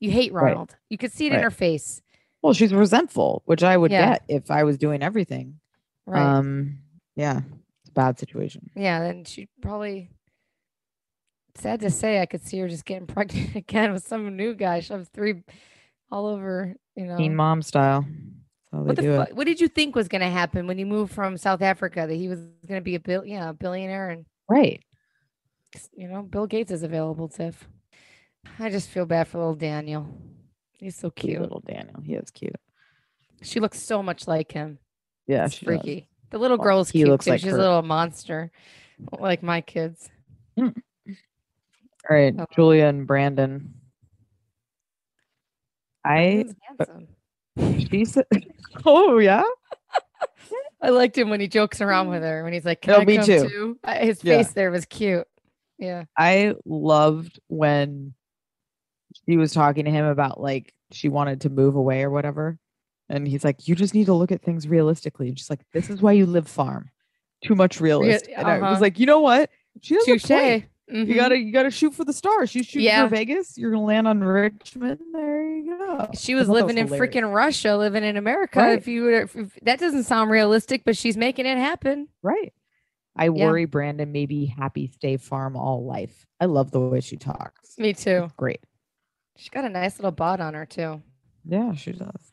You 0.00 0.10
hate 0.10 0.32
Right. 0.32 0.50
Ronald. 0.52 0.76
You 0.88 0.98
could 0.98 1.12
see 1.12 1.26
it 1.26 1.32
in 1.32 1.40
her 1.40 1.50
face. 1.50 2.00
Well, 2.42 2.52
she's 2.54 2.72
resentful, 2.74 3.42
which 3.46 3.62
I 3.62 3.76
would 3.76 3.90
Yeah. 3.90 4.12
get 4.12 4.22
if 4.28 4.50
I 4.50 4.64
was 4.64 4.78
doing 4.78 5.02
everything. 5.02 5.58
Right. 6.06 6.20
Um, 6.22 6.78
yeah, 7.16 7.42
it's 7.80 7.90
a 7.90 7.92
bad 7.92 8.18
situation. 8.18 8.70
yeah. 8.74 9.00
Then 9.00 9.24
she 9.24 9.48
probably, 9.60 10.10
sad 11.56 11.80
to 11.80 11.90
say, 11.90 12.20
I 12.20 12.26
could 12.26 12.44
see 12.46 12.58
her 12.58 12.68
just 12.68 12.84
getting 12.84 13.06
pregnant 13.14 13.54
again 13.56 13.92
with 13.92 14.06
some 14.06 14.36
new 14.36 14.54
guy. 14.54 14.80
She 14.80 14.92
has 14.92 15.08
three 15.08 15.42
all 16.10 16.26
over, 16.26 16.74
you 16.96 17.06
know. 17.06 17.16
Teen 17.16 17.34
mom 17.36 17.62
style. 17.62 18.04
What 18.70 18.96
the 18.96 19.02
do 19.02 19.24
fu- 19.26 19.34
What 19.34 19.46
did 19.46 19.60
you 19.60 19.68
think 19.68 19.94
was 19.94 20.08
going 20.08 20.22
to 20.22 20.30
happen 20.30 20.66
when 20.66 20.78
he 20.78 20.84
moved 20.84 21.12
from 21.12 21.36
South 21.36 21.60
Africa? 21.60 22.06
That 22.08 22.14
he 22.14 22.28
was 22.28 22.40
going 22.66 22.80
to 22.80 22.84
be 22.84 22.94
a 22.94 23.00
bill, 23.00 23.24
yeah, 23.26 23.50
a 23.50 23.52
billionaire, 23.52 24.08
and 24.10 24.24
Right. 24.48 24.82
you 25.94 26.08
know, 26.08 26.22
Bill 26.22 26.46
Gates 26.46 26.70
is 26.70 26.82
available. 26.82 27.28
Tiff, 27.28 27.68
I 28.58 28.70
just 28.70 28.88
feel 28.88 29.04
bad 29.06 29.28
for 29.28 29.38
little 29.38 29.54
Daniel. 29.54 30.06
He's 30.72 30.96
so 30.96 31.10
Cute 31.10 31.32
cute. 31.32 31.42
little 31.42 31.60
Daniel. 31.66 32.00
He 32.02 32.14
is 32.14 32.30
cute. 32.30 32.56
She 33.42 33.60
looks 33.60 33.80
so 33.80 34.02
much 34.02 34.26
like 34.26 34.52
him. 34.52 34.78
Yeah, 35.26 35.44
it's 35.44 35.54
she 35.56 35.66
does. 35.66 35.80
freaky. 35.80 36.08
The 36.30 36.38
little 36.38 36.56
Well, 36.56 36.64
girl's 36.64 36.90
he 36.90 37.00
cute 37.00 37.08
looks 37.10 37.26
too. 37.26 37.32
like 37.32 37.40
She's 37.40 37.50
her. 37.50 37.56
a 37.58 37.60
little 37.60 37.82
monster, 37.82 38.50
like 39.18 39.42
my 39.42 39.60
kids. 39.60 40.08
Mm. 40.58 40.74
All 42.08 42.16
right, 42.16 42.34
Oh. 42.38 42.46
Julia 42.54 42.86
and 42.86 43.06
Brandon. 43.06 43.74
I 46.04 46.44
Brandon's 46.76 47.08
handsome. 47.56 47.88
she 47.90 48.04
said, 48.04 48.26
"Oh 48.84 49.18
yeah, 49.18 49.44
I 50.82 50.90
liked 50.90 51.16
him 51.16 51.30
when 51.30 51.40
he 51.40 51.48
jokes 51.48 51.80
around 51.80 52.08
with 52.08 52.22
her. 52.22 52.42
When 52.42 52.52
he's 52.52 52.64
like, 52.64 52.82
"Can 52.82 52.94
Oh, 52.94 52.98
I 52.98 53.04
me 53.04 53.16
come 53.16 53.26
too. 53.26 53.78
Uh, 53.84 53.94
His 53.98 54.22
Yeah. 54.24 54.38
face 54.38 54.52
there 54.52 54.70
was 54.70 54.84
cute. 54.86 55.26
Yeah. 55.78 56.04
I 56.16 56.54
loved 56.64 57.40
when 57.48 58.14
she 59.26 59.36
was 59.36 59.52
talking 59.52 59.84
to 59.84 59.90
him 59.90 60.04
about 60.04 60.40
like 60.40 60.72
she 60.92 61.08
wanted 61.08 61.42
to 61.42 61.50
move 61.50 61.74
away 61.74 62.02
or 62.02 62.10
whatever. 62.10 62.58
And 63.08 63.26
he's 63.26 63.44
like, 63.44 63.66
You 63.66 63.74
just 63.74 63.94
need 63.94 64.06
to 64.06 64.14
look 64.14 64.32
at 64.32 64.42
things 64.42 64.68
realistically. 64.68 65.28
And 65.28 65.38
she's 65.38 65.50
like, 65.50 65.60
this 65.72 65.90
is 65.90 66.00
why 66.00 66.12
you 66.12 66.24
live 66.26 66.48
farm. 66.48 66.90
Too 67.44 67.54
much 67.54 67.80
realist. 67.80 68.28
and 68.28 68.46
I 68.46 68.58
was 68.58 68.62
uh-huh. 68.64 68.80
like, 68.80 68.98
you 68.98 69.06
know 69.06 69.20
what? 69.20 69.50
She 69.80 69.94
has 69.94 70.04
a 70.06 70.18
Touche. 70.18 70.64
Point. 70.92 71.06
Mhm. 71.06 71.08
You 71.08 71.14
gotta 71.14 71.38
you 71.38 71.52
gotta 71.52 71.70
shoot 71.70 71.94
for 71.94 72.04
the 72.04 72.12
stars. 72.12 72.54
You 72.54 72.62
shoot 72.62 72.82
Yeah. 72.82 73.04
for 73.08 73.14
Vegas, 73.16 73.56
you're 73.58 73.70
gonna 73.70 73.84
land 73.84 74.06
on 74.08 74.20
Richmond. 74.22 75.00
There 75.12 75.50
you 75.56 75.76
go. 75.78 76.08
She 76.14 76.34
was 76.34 76.46
thought 76.46 76.54
that 76.54 76.66
living 76.66 76.78
in 76.78 76.88
freaking 76.88 77.34
Russia, 77.34 77.76
living 77.76 78.04
in 78.04 78.16
America. 78.16 78.58
Right. 78.60 78.78
If 78.78 78.86
you 78.88 79.04
would, 79.04 79.14
if, 79.14 79.36
if- 79.36 79.58
that 79.62 79.78
doesn't 79.80 80.04
sound 80.04 80.30
realistic, 80.30 80.82
but 80.84 80.96
she's 80.96 81.16
making 81.16 81.46
it 81.46 81.58
happen. 81.58 82.08
right. 82.22 82.52
I 83.14 83.24
Yeah. 83.26 83.46
worry 83.46 83.66
Brandon 83.66 84.10
may 84.10 84.24
be 84.24 84.46
happy 84.46 84.86
stay 84.86 85.18
farm 85.18 85.54
all 85.54 85.84
life. 85.84 86.26
I 86.40 86.46
love 86.46 86.70
the 86.70 86.80
way 86.80 87.00
she 87.00 87.16
talks. 87.18 87.78
Me 87.78 87.92
too. 87.92 88.22
It's 88.24 88.32
great. 88.32 88.60
She's 89.36 89.50
got 89.50 89.64
a 89.66 89.68
nice 89.68 89.98
little 89.98 90.12
bod 90.12 90.40
on 90.40 90.54
her 90.54 90.64
too. 90.64 91.02
Yeah, 91.44 91.74
she 91.74 91.92
does. 91.92 92.32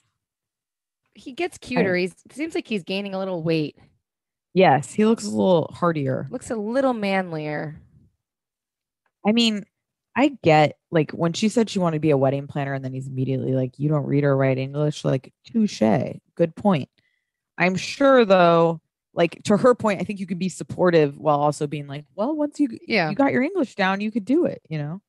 He 1.16 1.34
gets 1.34 1.58
cuter. 1.58 1.96
He 1.98 2.12
seems 2.32 2.56
like 2.56 2.68
he's 2.68 2.84
gaining 2.84 3.14
a 3.14 3.20
little 3.20 3.44
weight. 3.44 3.76
Yes, 4.54 4.94
he 4.94 5.06
looks 5.06 5.26
a 5.26 5.30
little 5.30 5.70
hardier. 5.74 6.28
Looks 6.30 6.50
a 6.50 6.56
little 6.56 6.94
manlier. 6.94 7.76
I 9.26 9.32
mean, 9.32 9.66
I 10.16 10.38
get 10.44 10.78
like 10.92 11.12
when 11.12 11.34
she 11.34 11.50
said 11.50 11.70
she 11.70 11.80
wanted 11.80 11.98
to 11.98 12.02
be 12.02 12.12
a 12.12 12.18
wedding 12.18 12.48
planner, 12.48 12.74
and 12.74 12.84
then 12.84 12.94
he's 12.94 13.08
immediately 13.08 13.54
like, 13.54 13.78
"You 13.80 13.90
don't 13.90 14.06
read 14.06 14.24
or 14.24 14.36
write 14.36 14.58
English." 14.58 15.06
Like, 15.06 15.34
touche. 15.46 15.82
Good 16.36 16.56
point. 16.56 16.90
I'm 17.58 17.76
sure 17.76 18.26
though, 18.26 18.82
like 19.14 19.42
to 19.44 19.58
her 19.58 19.76
point, 19.76 20.02
I 20.02 20.04
think 20.06 20.20
you 20.20 20.28
can 20.28 20.38
be 20.38 20.50
supportive 20.50 21.18
while 21.18 21.40
also 21.40 21.68
being 21.68 21.88
like, 21.88 22.06
"Well, 22.16 22.36
once 22.36 22.60
you 22.60 22.70
Yeah. 22.88 23.10
you 23.10 23.16
got 23.16 23.32
your 23.34 23.44
English 23.44 23.76
down, 23.76 24.02
you 24.02 24.12
could 24.12 24.26
do 24.26 24.46
it." 24.46 24.62
You 24.70 24.78
know? 24.80 25.02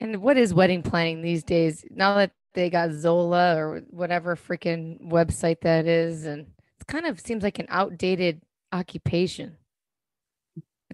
And 0.00 0.22
what 0.22 0.38
is 0.38 0.54
wedding 0.54 0.82
planning 0.82 1.20
these 1.22 1.42
days? 1.44 1.84
Now 1.90 2.14
that 2.16 2.32
they 2.54 2.70
got 2.70 2.90
Zola 2.92 3.56
or 3.56 3.80
whatever 3.90 4.34
freaking 4.36 5.00
website 5.02 5.60
that 5.60 5.86
is, 5.86 6.24
and 6.26 6.46
it 6.80 6.86
kind 6.86 7.06
of 7.06 7.20
seems 7.20 7.42
like 7.42 7.58
an 7.58 7.66
outdated 7.68 8.40
occupation. 8.72 9.56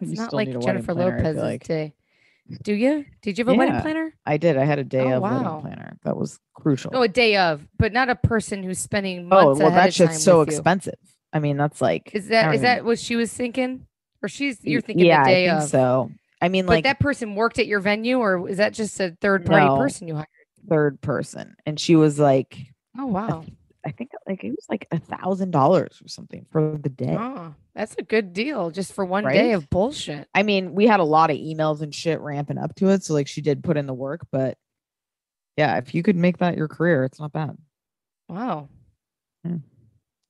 It's 0.00 0.10
You 0.10 0.16
not 0.16 0.32
like 0.34 0.48
need 0.48 0.56
a 0.56 0.60
wedding 0.60 0.82
Jennifer 0.82 0.94
planner, 0.94 1.18
I 1.18 1.32
feel 1.32 1.42
Lopez's 1.42 1.42
like. 1.42 1.64
day. 1.64 1.94
Do 2.62 2.74
you? 2.74 3.04
Did 3.22 3.38
you 3.38 3.44
have 3.44 3.54
a 3.54 3.58
wedding 3.58 3.74
Yeah. 3.74 3.82
planner? 3.82 4.14
I 4.24 4.36
did. 4.36 4.56
I 4.56 4.64
had 4.64 4.78
a 4.78 4.84
day 4.84 5.00
Oh, 5.12 5.16
of 5.16 5.22
wow. 5.22 5.42
wedding 5.42 5.60
planner. 5.62 5.96
That 6.04 6.16
was 6.16 6.38
crucial. 6.54 6.92
Oh, 6.94 7.02
a 7.02 7.08
day 7.08 7.36
of, 7.36 7.66
but 7.78 7.92
not 7.92 8.08
a 8.08 8.14
person 8.14 8.62
who's 8.62 8.78
spending 8.78 9.24
oh 9.26 9.28
months 9.28 9.60
well, 9.60 9.68
ahead 9.68 9.84
that 9.84 9.88
of 9.88 9.94
shit's 9.94 10.22
so 10.22 10.38
with 10.40 10.48
you. 10.48 10.54
expensive. 10.54 10.98
I 11.32 11.38
mean, 11.40 11.56
that's 11.56 11.80
like 11.80 12.14
Is 12.14 12.26
I 12.26 12.28
that 12.30 12.44
don't 12.44 12.54
is 12.54 12.60
that 12.62 12.84
what 12.84 12.98
she 12.98 13.16
was 13.16 13.32
thinking, 13.32 13.86
or 14.22 14.28
she's 14.28 14.64
you're 14.64 14.80
thinking 14.80 15.06
yeah, 15.06 15.24
the 15.24 15.30
day 15.30 15.46
I 15.46 15.50
think 15.50 15.62
of? 15.64 15.68
so. 15.70 16.10
I 16.40 16.48
mean, 16.48 16.66
But 16.66 16.70
like 16.72 16.84
that 16.84 17.00
person 17.00 17.34
worked 17.34 17.58
at 17.58 17.66
your 17.66 17.80
venue, 17.80 18.18
or 18.18 18.48
is 18.48 18.58
that 18.58 18.74
just 18.74 19.00
a 19.00 19.16
third 19.20 19.44
party 19.44 19.66
No. 19.66 19.76
person 19.76 20.06
you 20.08 20.14
hired? 20.14 20.28
third 20.68 21.00
person, 21.00 21.54
and 21.64 21.78
she 21.78 21.94
was 21.96 22.18
like, 22.18 22.58
Oh 22.98 23.06
wow, 23.06 23.44
I 23.86 23.92
think 23.92 24.10
like 24.26 24.42
it 24.44 24.50
was 24.50 24.66
like 24.68 24.86
a 24.90 24.98
thousand 24.98 25.52
dollars 25.52 26.02
or 26.04 26.08
something 26.08 26.44
for 26.50 26.76
the 26.82 26.88
day. 26.88 27.16
oh, 27.18 27.54
that's 27.74 27.94
a 27.98 28.02
good 28.02 28.32
deal 28.32 28.70
just 28.70 28.92
for 28.92 29.04
one 29.04 29.24
day 29.24 29.52
of 29.52 29.70
bullshit. 29.70 30.26
I 30.34 30.42
mean, 30.42 30.74
we 30.74 30.86
had 30.86 30.98
a 31.00 31.04
lot 31.04 31.30
of 31.30 31.36
emails 31.36 31.82
and 31.82 31.94
shit 31.94 32.20
ramping 32.20 32.58
up 32.58 32.74
to 32.76 32.88
it, 32.90 33.04
so 33.04 33.14
like 33.14 33.28
she 33.28 33.40
did 33.42 33.62
put 33.62 33.76
in 33.76 33.86
the 33.86 33.94
work, 33.94 34.26
but 34.32 34.58
yeah, 35.56 35.78
if 35.78 35.94
you 35.94 36.02
could 36.02 36.16
make 36.16 36.38
that 36.38 36.56
your 36.56 36.68
career, 36.68 37.04
it's 37.04 37.20
not 37.20 37.32
bad. 37.32 37.56
Wow, 38.28 38.68
Yeah. 39.44 39.56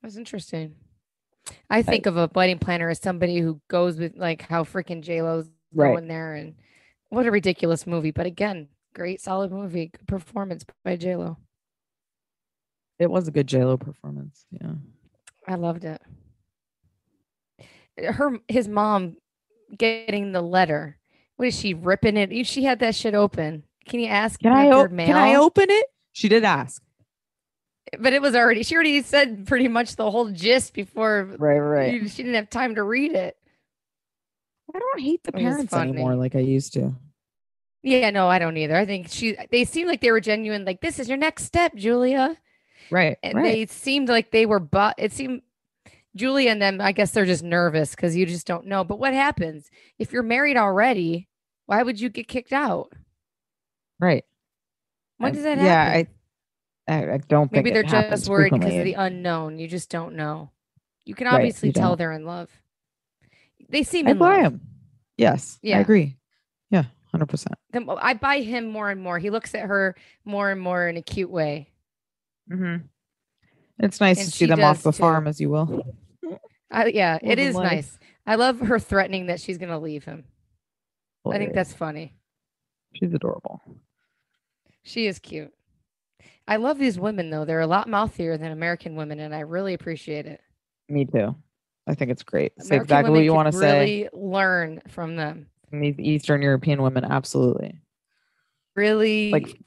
that's 0.03 0.17
interesting. 0.17 0.75
I 1.71 1.83
think 1.83 2.07
of 2.07 2.17
a 2.17 2.31
wedding 2.35 2.59
planner 2.59 2.91
as 2.91 3.01
somebody 3.01 3.39
who 3.41 3.61
goes 3.69 3.97
with 3.97 4.17
like 4.17 4.43
how 4.43 4.65
freaking 4.65 5.01
J 5.03 5.23
Lo's 5.23 5.49
Right. 5.75 5.89
going 5.93 6.09
there, 6.09 6.35
and 6.35 6.55
what 7.09 7.27
a 7.27 7.31
ridiculous 7.31 7.87
movie. 7.87 8.11
But 8.11 8.27
again, 8.27 8.69
great 8.95 9.21
solid 9.21 9.51
movie, 9.51 9.87
good 9.89 10.07
performance 10.07 10.65
by 10.85 10.97
J 10.97 11.17
Lo. 11.17 11.39
It 12.99 13.11
was 13.11 13.29
a 13.29 13.31
good 13.31 13.47
JLo 13.47 13.79
performance. 13.79 14.47
Yeah. 14.51 14.73
I 15.47 15.55
loved 15.57 15.85
it. 15.85 16.01
Her 17.99 18.39
his 18.49 18.69
mom 18.69 19.17
getting 19.77 20.33
the 20.33 20.43
letter. 20.43 20.99
What 21.37 21.49
is 21.49 21.59
she 21.59 21.75
ripping 21.75 22.17
it? 22.17 22.47
She 22.47 22.65
had 22.65 22.79
that 22.81 22.95
shit 22.95 23.15
open. 23.15 23.65
Can 23.87 24.01
you 24.01 24.09
ask? 24.09 24.41
Can 24.41 24.53
I 24.53 24.69
o- 24.71 24.89
can 24.89 25.17
I 25.17 25.35
open 25.37 25.67
it? 25.69 25.87
She 26.13 26.29
did 26.29 26.45
ask. 26.45 26.83
But 27.99 28.13
it 28.13 28.21
was 28.21 28.35
already. 28.35 28.63
She 28.65 28.75
already 28.75 29.01
said 29.03 29.47
pretty 29.47 29.69
much 29.69 29.97
the 29.97 30.11
whole 30.11 30.31
gist 30.31 30.75
before. 30.75 31.37
Right, 31.39 31.59
right. 31.59 31.93
you- 31.95 32.09
she 32.09 32.23
didn't 32.23 32.35
have 32.35 32.51
time 32.51 32.75
to 32.75 32.83
read 32.83 33.13
it. 33.13 33.37
I 34.75 34.79
don't 34.79 35.01
hate 35.01 35.23
the 35.23 35.33
parents 35.33 35.73
anymore 35.73 36.17
like 36.17 36.35
I 36.35 36.41
used 36.41 36.73
to. 36.75 36.93
Yeah, 37.83 38.11
no, 38.11 38.27
I 38.29 38.41
don't 38.41 38.57
either. 38.57 38.75
I 38.77 38.85
think 38.85 39.09
she. 39.09 39.37
They 39.51 39.65
seemed 39.65 39.89
like 39.89 40.01
they 40.01 40.11
were 40.11 40.21
genuine. 40.21 40.65
Like 40.65 40.81
this 40.81 40.99
is 40.99 41.09
your 41.09 41.19
next 41.19 41.45
step, 41.45 41.75
Julia. 41.77 42.37
Right. 42.91 43.17
And 43.23 43.35
right. 43.35 43.45
they 43.45 43.67
seemed 43.67 44.09
like 44.09 44.31
they 44.31 44.47
were. 44.47 44.61
But 44.61 44.95
it 44.99 45.13
seemed 45.13 45.43
Julia 46.15 46.51
and 46.51 46.61
them. 46.63 46.81
I 46.81 46.93
guess 46.93 47.11
they're 47.11 47.27
just 47.27 47.43
nervous 47.45 47.91
because 47.91 48.17
you 48.17 48.27
just 48.27 48.47
don't 48.47 48.67
know. 48.67 48.85
But 48.85 48.99
what 48.99 49.15
happens 49.15 49.71
if 49.99 50.13
you're 50.13 50.23
married 50.23 50.57
already? 50.57 51.29
Why 51.67 51.83
would 51.83 52.01
you 52.01 52.09
get 52.09 52.29
kicked 52.29 52.53
out? 52.53 52.93
right. 53.99 54.25
When 55.19 55.33
I- 55.33 55.35
does 55.35 55.45
that 55.45 55.59
yeah, 55.59 55.85
happen? 55.85 56.09
I, 56.89 56.93
I 56.95 57.15
I 57.15 57.17
don't 57.19 57.51
Maybe 57.51 57.71
they're 57.71 57.83
just 57.83 58.29
worried 58.29 58.53
because 58.53 58.75
of 58.75 58.85
the 58.85 58.93
unknown. 58.95 59.59
You 59.59 59.67
just 59.67 59.91
don't 59.91 60.15
know. 60.15 60.51
You 61.05 61.15
can 61.15 61.27
Right, 61.27 61.35
obviously 61.37 61.71
you 61.71 61.73
tell 61.73 61.91
don't. 61.91 61.99
they're 61.99 62.13
in 62.13 62.27
love. 62.27 62.51
They 63.69 63.83
seem 63.83 64.07
I 64.07 64.11
in 64.11 64.19
buy 64.19 64.35
love. 64.43 64.53
him. 64.53 64.61
Yes. 65.17 65.59
Yeah. 65.63 65.79
I 65.79 65.81
agree. 65.81 66.17
Yeah, 66.71 66.85
hundred 67.11 67.27
percent. 67.27 67.55
Them- 67.73 67.89
I 67.91 68.15
buy 68.15 68.41
him 68.43 68.67
more 68.67 68.91
and 68.91 69.01
more. 69.03 69.19
He 69.19 69.31
looks 69.31 69.55
at 69.55 69.63
her 69.63 69.97
more 70.25 70.51
and 70.51 70.61
more 70.61 70.87
in 70.87 70.97
a 70.97 71.03
cute 71.03 71.31
way. 71.31 71.71
Mm-hmm. 72.51 72.87
It's 73.81 74.01
nice 74.01 74.19
And 74.19 74.27
to 74.27 74.33
see 74.33 74.47
them 74.47 74.63
off 74.63 74.83
the 74.83 74.93
too. 74.93 74.99
farm, 74.99 75.27
as 75.27 75.41
you 75.41 75.51
will. 75.51 75.83
I, 76.71 76.87
yeah, 76.87 77.19
it 77.23 77.39
is 77.39 77.55
life. 77.55 77.73
nice. 77.73 77.99
I 78.27 78.35
love 78.37 78.59
her 78.61 78.79
threatening 78.79 79.27
that 79.27 79.41
she's 79.41 79.59
gonna 79.59 79.79
leave 79.79 80.05
him. 80.05 80.25
I 81.31 81.39
think 81.39 81.55
that's 81.55 81.73
funny. 81.73 82.15
she's 82.95 83.13
adorable. 83.13 83.61
She 84.85 85.07
is 85.07 85.19
cute. 85.19 85.53
I 86.49 86.57
love 86.57 86.79
these 86.79 86.99
women 86.99 87.31
though. 87.31 87.45
They're 87.45 87.61
a 87.61 87.67
lot 87.67 87.89
mouthier 87.89 88.37
than 88.39 88.53
American 88.53 88.95
women, 88.97 89.19
and 89.21 89.35
I 89.35 89.41
really 89.41 89.75
appreciate 89.75 90.27
it. 90.27 90.41
Me 90.89 91.05
too. 91.05 91.35
I 91.89 91.95
think 91.95 92.11
it's 92.11 92.23
great. 92.23 92.53
Say 92.63 92.77
exactly 92.77 93.13
what 93.13 93.25
you 93.25 93.35
want 93.35 93.51
to 93.53 93.59
say. 93.59 93.79
really 93.81 94.09
learn 94.13 94.81
from 94.89 95.17
them. 95.17 95.47
And 95.73 95.83
These 95.83 95.99
Eastern 95.99 96.43
European 96.43 96.83
women, 96.83 97.05
absolutely. 97.05 97.81
Really, 98.77 99.31
Like, 99.31 99.61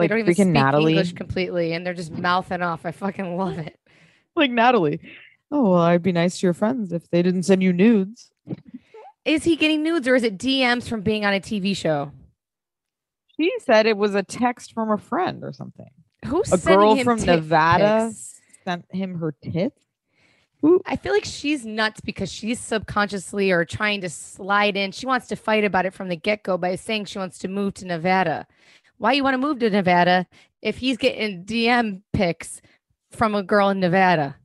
they 0.00 0.04
like 0.04 0.10
don't 0.10 0.18
even 0.20 0.32
freaking 0.34 0.36
speak 0.36 0.46
Natalie. 0.48 0.92
English 0.92 1.12
completely, 1.14 1.72
and 1.72 1.86
they're 1.86 1.94
just 1.94 2.12
mouthing 2.12 2.62
off. 2.62 2.84
I 2.84 2.90
fucking 2.92 3.36
love 3.36 3.58
it. 3.58 3.78
Like 4.36 4.50
Natalie. 4.50 5.00
Oh 5.50 5.70
well, 5.70 5.80
I'd 5.82 6.02
be 6.02 6.12
nice 6.12 6.38
to 6.40 6.46
your 6.46 6.54
friends 6.54 6.92
if 6.92 7.10
they 7.10 7.22
didn't 7.22 7.42
send 7.42 7.62
you 7.62 7.72
nudes. 7.72 8.30
Is 9.24 9.44
he 9.44 9.56
getting 9.56 9.82
nudes 9.82 10.06
or 10.08 10.14
is 10.14 10.22
it 10.22 10.38
DMs 10.38 10.88
from 10.88 11.00
being 11.02 11.24
on 11.24 11.34
a 11.34 11.40
TV 11.40 11.76
show? 11.76 12.12
She 13.36 13.52
said 13.60 13.86
it 13.86 13.96
was 13.96 14.14
a 14.14 14.22
text 14.22 14.72
from 14.72 14.90
a 14.90 14.98
friend 14.98 15.42
or 15.44 15.52
something. 15.52 15.88
Who's 16.26 16.52
A 16.52 16.58
sending 16.58 16.80
girl 16.80 16.94
him 16.94 17.04
from 17.04 17.18
tit 17.18 17.26
Nevada 17.26 18.06
pics? 18.08 18.40
sent 18.64 18.84
him 18.92 19.18
her 19.18 19.34
tits. 19.42 19.80
Who? 20.62 20.80
I 20.84 20.96
feel 20.96 21.12
like 21.14 21.24
she's 21.24 21.64
nuts 21.64 22.00
because 22.02 22.30
she's 22.30 22.60
subconsciously 22.60 23.50
or 23.50 23.64
trying 23.64 24.02
to 24.02 24.10
slide 24.10 24.76
in. 24.76 24.92
She 24.92 25.06
wants 25.06 25.26
to 25.28 25.36
fight 25.36 25.64
about 25.64 25.86
it 25.86 25.94
from 25.94 26.08
the 26.10 26.16
get 26.16 26.42
go 26.42 26.58
by 26.58 26.76
saying 26.76 27.06
she 27.06 27.18
wants 27.18 27.38
to 27.38 27.48
move 27.48 27.74
to 27.74 27.86
Nevada. 27.86 28.46
Why 29.00 29.12
you 29.12 29.24
want 29.24 29.32
to 29.32 29.38
move 29.38 29.60
to 29.60 29.70
Nevada 29.70 30.26
if 30.60 30.76
he's 30.76 30.98
getting 30.98 31.46
DM 31.46 32.02
pics 32.12 32.60
from 33.12 33.34
a 33.34 33.42
girl 33.42 33.70
in 33.70 33.80
Nevada? 33.80 34.36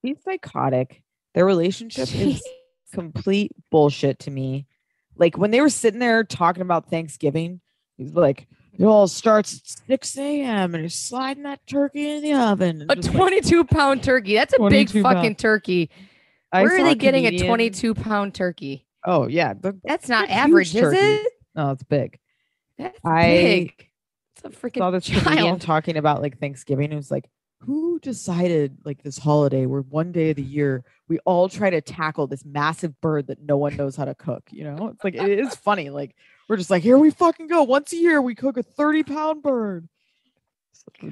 He's 0.00 0.22
psychotic. 0.22 1.02
Their 1.34 1.44
relationship 1.44 2.08
is 2.14 2.40
complete 2.94 3.50
bullshit 3.72 4.20
to 4.20 4.30
me. 4.30 4.68
Like 5.16 5.36
when 5.36 5.50
they 5.50 5.60
were 5.60 5.70
sitting 5.70 5.98
there 5.98 6.22
talking 6.22 6.62
about 6.62 6.88
Thanksgiving, 6.88 7.60
he's 7.96 8.12
like, 8.12 8.46
It 8.78 8.84
all 8.84 9.08
starts 9.08 9.54
at 9.54 9.86
6 9.88 10.18
a.m. 10.18 10.76
and 10.76 10.84
he's 10.84 10.94
sliding 10.94 11.42
that 11.42 11.58
turkey 11.66 12.08
in 12.08 12.22
the 12.22 12.34
oven. 12.34 12.86
A 12.88 12.94
just 12.94 13.08
like- 13.08 13.16
22 13.16 13.64
pound 13.64 14.04
turkey. 14.04 14.34
That's 14.34 14.54
a 14.54 14.58
big 14.68 14.88
22 14.88 15.02
fucking 15.02 15.20
pound. 15.20 15.38
turkey. 15.40 15.90
I 16.52 16.62
Where 16.62 16.78
are 16.80 16.84
they 16.84 16.94
getting 16.94 17.26
a 17.26 17.36
22 17.36 17.92
pound 17.94 18.34
turkey? 18.34 18.86
Oh, 19.04 19.26
yeah. 19.26 19.54
the- 19.54 19.80
That's 19.82 20.08
not 20.08 20.30
average, 20.30 20.76
is 20.76 20.92
it? 20.92 21.26
No, 21.56 21.72
it's 21.72 21.82
big. 21.82 22.20
That's 22.78 22.98
I 23.04 23.26
big. 23.26 23.88
It's 24.36 24.44
a 24.44 24.58
saw 24.58 24.68
freaking 24.68 24.92
this 24.92 25.08
comedian 25.08 25.44
child. 25.44 25.60
talking 25.60 25.96
about 25.96 26.22
like 26.22 26.38
Thanksgiving. 26.38 26.92
It 26.92 26.96
was 26.96 27.10
like, 27.10 27.28
who 27.60 27.98
decided 27.98 28.78
like 28.84 29.02
this 29.02 29.18
holiday 29.18 29.66
where 29.66 29.80
one 29.82 30.12
day 30.12 30.30
of 30.30 30.36
the 30.36 30.42
year 30.42 30.84
we 31.08 31.18
all 31.20 31.48
try 31.48 31.70
to 31.70 31.80
tackle 31.80 32.28
this 32.28 32.44
massive 32.44 33.00
bird 33.00 33.26
that 33.26 33.42
no 33.42 33.56
one 33.56 33.76
knows 33.76 33.96
how 33.96 34.04
to 34.04 34.14
cook? 34.14 34.44
You 34.50 34.64
know, 34.64 34.88
it's 34.88 35.02
like 35.02 35.14
it 35.14 35.38
is 35.38 35.56
funny. 35.56 35.90
Like 35.90 36.14
we're 36.48 36.56
just 36.56 36.70
like, 36.70 36.82
here 36.82 36.98
we 36.98 37.10
fucking 37.10 37.48
go. 37.48 37.64
Once 37.64 37.92
a 37.92 37.96
year 37.96 38.22
we 38.22 38.34
cook 38.34 38.56
a 38.56 38.62
30 38.62 39.02
pound 39.02 39.42
bird. 39.42 39.88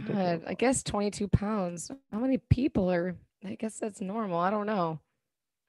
God, 0.08 0.42
I 0.46 0.54
guess 0.54 0.82
22 0.82 1.28
pounds. 1.28 1.90
How 2.10 2.18
many 2.18 2.38
people 2.38 2.90
are? 2.90 3.14
I 3.44 3.56
guess 3.56 3.78
that's 3.78 4.00
normal. 4.00 4.38
I 4.38 4.50
don't 4.50 4.66
know. 4.66 5.00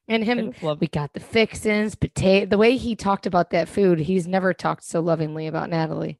And 0.09 0.23
him, 0.23 0.53
we 0.79 0.87
got 0.87 1.13
the 1.13 1.19
fixins, 1.19 1.95
potato. 1.95 2.45
The 2.45 2.57
way 2.57 2.77
he 2.77 2.95
talked 2.95 3.25
about 3.25 3.49
that 3.49 3.67
food, 3.67 3.99
he's 3.99 4.25
never 4.25 4.53
talked 4.53 4.83
so 4.83 5.01
lovingly 5.01 5.47
about 5.47 5.69
Natalie. 5.69 6.17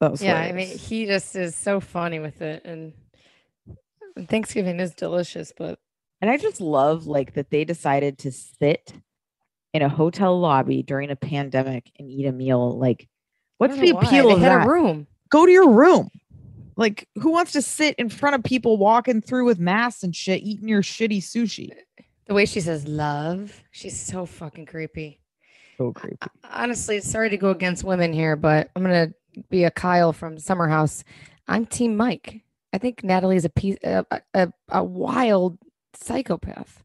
that 0.00 0.10
was 0.10 0.22
Yeah, 0.22 0.38
I 0.38 0.52
mean, 0.52 0.78
he 0.78 1.04
just 1.04 1.36
is 1.36 1.54
so 1.54 1.80
funny 1.80 2.20
with 2.20 2.40
it, 2.40 2.64
and 2.64 2.94
Thanksgiving 4.28 4.80
is 4.80 4.94
delicious. 4.94 5.52
But 5.54 5.78
And 6.22 6.30
I 6.30 6.38
just 6.38 6.62
love 6.62 7.06
like 7.06 7.34
that 7.34 7.50
they 7.50 7.64
decided 7.64 8.18
to 8.20 8.32
sit 8.32 8.94
in 9.74 9.82
a 9.82 9.88
hotel 9.88 10.40
lobby 10.40 10.82
during 10.82 11.10
a 11.10 11.16
pandemic 11.16 11.90
and 11.98 12.10
eat 12.10 12.26
a 12.26 12.32
meal. 12.32 12.78
Like, 12.78 13.06
what's 13.58 13.76
the 13.76 13.92
why. 13.92 14.00
appeal 14.00 14.28
They 14.28 14.34
of 14.34 14.40
that? 14.40 14.66
a 14.66 14.70
room. 14.70 15.06
Go 15.30 15.44
to 15.44 15.52
your 15.52 15.70
room. 15.70 16.08
Like, 16.76 17.06
who 17.20 17.30
wants 17.30 17.52
to 17.52 17.62
sit 17.62 17.94
in 17.96 18.08
front 18.08 18.34
of 18.34 18.42
people 18.42 18.78
walking 18.78 19.20
through 19.20 19.44
with 19.44 19.58
masks 19.58 20.02
and 20.02 20.14
shit, 20.14 20.42
eating 20.42 20.68
your 20.68 20.82
shitty 20.82 21.18
sushi? 21.18 21.70
The 22.26 22.34
way 22.34 22.46
she 22.46 22.60
says 22.60 22.86
love, 22.88 23.62
she's 23.70 23.98
so 24.00 24.24
fucking 24.26 24.66
creepy. 24.66 25.20
So 25.76 25.92
creepy. 25.92 26.16
Honestly, 26.50 27.00
sorry 27.00 27.30
to 27.30 27.36
go 27.36 27.50
against 27.50 27.84
women 27.84 28.12
here, 28.12 28.36
but 28.36 28.70
I'm 28.74 28.82
gonna 28.82 29.12
be 29.50 29.64
a 29.64 29.70
Kyle 29.70 30.12
from 30.12 30.38
Summer 30.38 30.68
House. 30.68 31.04
I'm 31.48 31.66
Team 31.66 31.96
Mike. 31.96 32.40
I 32.72 32.78
think 32.78 33.04
Natalie's 33.04 33.44
a 33.44 33.50
piece, 33.50 33.76
a, 33.84 34.04
a- 34.32 34.52
a, 34.68 34.82
wild 34.82 35.58
psychopath. 35.94 36.82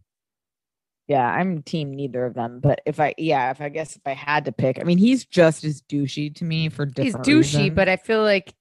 Yeah, 1.07 1.25
I'm 1.27 1.63
team 1.63 1.93
neither 1.95 2.25
of 2.25 2.35
them. 2.35 2.59
But 2.59 2.81
if 2.85 2.99
I, 2.99 3.15
yeah, 3.17 3.49
if 3.49 3.61
I 3.61 3.69
guess 3.69 3.95
if 3.95 4.01
I 4.05 4.13
had 4.13 4.45
to 4.45 4.51
pick, 4.51 4.79
I 4.79 4.83
mean, 4.83 4.99
he's 4.99 5.25
just 5.25 5.63
as 5.63 5.81
douchey 5.81 6.35
to 6.35 6.43
me 6.43 6.69
for 6.69 6.85
He's 6.85 7.15
douchey, 7.15 7.37
reasons. 7.37 7.69
but 7.71 7.89
I 7.89 7.95
feel 7.97 8.21
like 8.21 8.53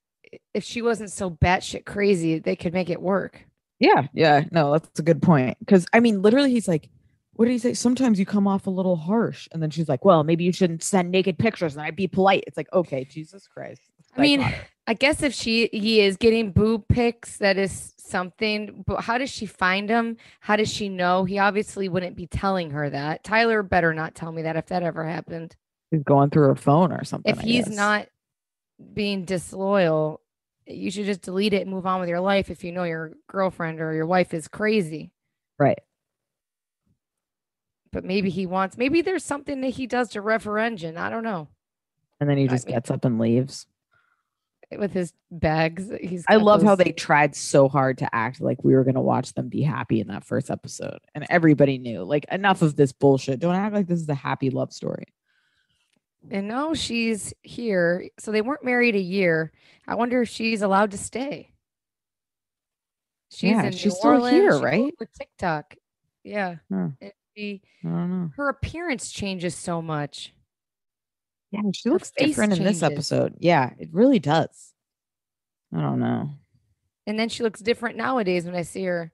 if 0.54 0.64
she 0.64 0.80
wasn't 0.80 1.10
so 1.10 1.30
batshit 1.30 1.84
crazy, 1.84 2.38
they 2.38 2.56
could 2.56 2.72
make 2.72 2.88
it 2.88 3.02
work. 3.02 3.44
Yeah, 3.78 4.06
yeah, 4.12 4.44
no, 4.50 4.72
that's 4.72 4.98
a 4.98 5.02
good 5.02 5.22
point. 5.22 5.58
Because 5.60 5.86
I 5.92 6.00
mean, 6.00 6.22
literally, 6.22 6.50
he's 6.50 6.68
like, 6.68 6.88
"What 7.34 7.44
did 7.44 7.52
he 7.52 7.58
say? 7.58 7.74
Sometimes 7.74 8.18
you 8.18 8.26
come 8.26 8.46
off 8.48 8.66
a 8.66 8.70
little 8.70 8.96
harsh." 8.96 9.48
And 9.52 9.62
then 9.62 9.70
she's 9.70 9.88
like, 9.88 10.04
"Well, 10.04 10.24
maybe 10.24 10.44
you 10.44 10.52
shouldn't 10.52 10.82
send 10.82 11.10
naked 11.10 11.38
pictures, 11.38 11.76
and 11.76 11.82
I'd 11.84 11.96
be 11.96 12.08
polite." 12.08 12.44
It's 12.46 12.56
like, 12.56 12.72
okay, 12.72 13.04
Jesus 13.04 13.46
Christ. 13.46 13.82
I 14.16 14.20
mean. 14.20 14.52
I 14.88 14.94
guess 14.94 15.22
if 15.22 15.34
she 15.34 15.68
he 15.70 16.00
is 16.00 16.16
getting 16.16 16.50
boob 16.50 16.88
pics, 16.88 17.36
that 17.36 17.58
is 17.58 17.92
something. 17.98 18.84
But 18.86 19.02
how 19.02 19.18
does 19.18 19.28
she 19.28 19.44
find 19.44 19.90
him? 19.90 20.16
How 20.40 20.56
does 20.56 20.72
she 20.72 20.88
know? 20.88 21.24
He 21.24 21.38
obviously 21.38 21.90
wouldn't 21.90 22.16
be 22.16 22.26
telling 22.26 22.70
her 22.70 22.88
that. 22.88 23.22
Tyler 23.22 23.62
better 23.62 23.92
not 23.92 24.14
tell 24.14 24.32
me 24.32 24.40
that 24.42 24.56
if 24.56 24.64
that 24.68 24.82
ever 24.82 25.04
happened. 25.06 25.54
he's 25.90 26.02
going 26.04 26.30
through 26.30 26.48
her 26.48 26.56
phone 26.56 26.90
or 26.90 27.04
something. 27.04 27.30
If 27.30 27.38
I 27.38 27.42
he's 27.42 27.66
guess. 27.66 27.76
not 27.76 28.08
being 28.94 29.26
disloyal, 29.26 30.22
you 30.68 30.90
should 30.90 31.06
just 31.06 31.22
delete 31.22 31.52
it 31.54 31.62
and 31.62 31.70
move 31.70 31.86
on 31.86 32.00
with 32.00 32.08
your 32.08 32.20
life 32.20 32.50
if 32.50 32.62
you 32.62 32.72
know 32.72 32.84
your 32.84 33.12
girlfriend 33.28 33.80
or 33.80 33.94
your 33.94 34.06
wife 34.06 34.34
is 34.34 34.48
crazy. 34.48 35.10
right, 35.58 35.78
But 37.92 38.04
maybe 38.04 38.30
he 38.30 38.46
wants 38.46 38.76
maybe 38.76 39.00
there's 39.02 39.24
something 39.24 39.60
that 39.62 39.70
he 39.70 39.86
does 39.86 40.10
to 40.10 40.20
referendum. 40.20 40.96
I 40.98 41.08
don't 41.10 41.24
know. 41.24 41.48
and 42.20 42.28
then 42.28 42.36
he 42.38 42.44
I 42.44 42.48
just 42.48 42.66
mean- 42.66 42.76
gets 42.76 42.90
up 42.90 43.04
and 43.04 43.18
leaves. 43.18 43.66
With 44.78 44.92
his 44.92 45.14
bags. 45.30 45.90
He's 45.98 46.26
I 46.28 46.36
love 46.36 46.62
how 46.62 46.74
they 46.74 46.92
tried 46.92 47.34
so 47.34 47.70
hard 47.70 47.96
to 47.98 48.14
act 48.14 48.38
like 48.42 48.62
we 48.62 48.74
were 48.74 48.84
going 48.84 48.96
to 48.96 49.00
watch 49.00 49.32
them 49.32 49.48
be 49.48 49.62
happy 49.62 49.98
in 49.98 50.08
that 50.08 50.24
first 50.26 50.50
episode, 50.50 50.98
and 51.14 51.24
everybody 51.30 51.78
knew. 51.78 52.02
Like, 52.02 52.26
enough 52.30 52.60
of 52.60 52.76
this 52.76 52.92
bullshit. 52.92 53.40
Don't 53.40 53.54
act 53.54 53.74
like 53.74 53.86
this 53.86 53.98
is 54.02 54.08
a 54.10 54.14
happy 54.14 54.50
love 54.50 54.74
story. 54.74 55.04
And 56.30 56.48
now 56.48 56.74
she's 56.74 57.32
here. 57.42 58.08
So 58.18 58.32
they 58.32 58.42
weren't 58.42 58.64
married 58.64 58.96
a 58.96 59.00
year. 59.00 59.52
I 59.86 59.94
wonder 59.94 60.22
if 60.22 60.28
she's 60.28 60.62
allowed 60.62 60.90
to 60.90 60.98
stay. 60.98 61.52
She's 63.30 63.50
Yeah, 63.50 63.64
in 63.64 63.72
she's 63.72 63.86
New 63.86 63.90
still 63.98 64.10
Orleans. 64.10 64.32
here, 64.32 64.58
she 64.58 64.64
right? 64.64 64.94
With 64.98 65.12
TikTok. 65.12 65.74
Yeah. 66.24 66.56
Huh. 66.72 66.88
She, 67.36 67.62
I 67.84 67.88
don't 67.88 68.10
know. 68.10 68.30
her 68.36 68.48
appearance 68.48 69.10
changes 69.10 69.54
so 69.54 69.80
much. 69.80 70.34
Yeah, 71.50 71.62
she 71.72 71.88
looks 71.88 72.10
different 72.10 72.52
in 72.58 72.64
this 72.64 72.82
episode. 72.82 73.34
Yeah, 73.38 73.70
it 73.78 73.88
really 73.92 74.18
does. 74.18 74.74
I 75.74 75.80
don't 75.80 76.00
know. 76.00 76.30
And 77.06 77.18
then 77.18 77.28
she 77.30 77.42
looks 77.42 77.60
different 77.60 77.96
nowadays 77.96 78.44
when 78.44 78.54
I 78.54 78.62
see 78.62 78.84
her. 78.84 79.12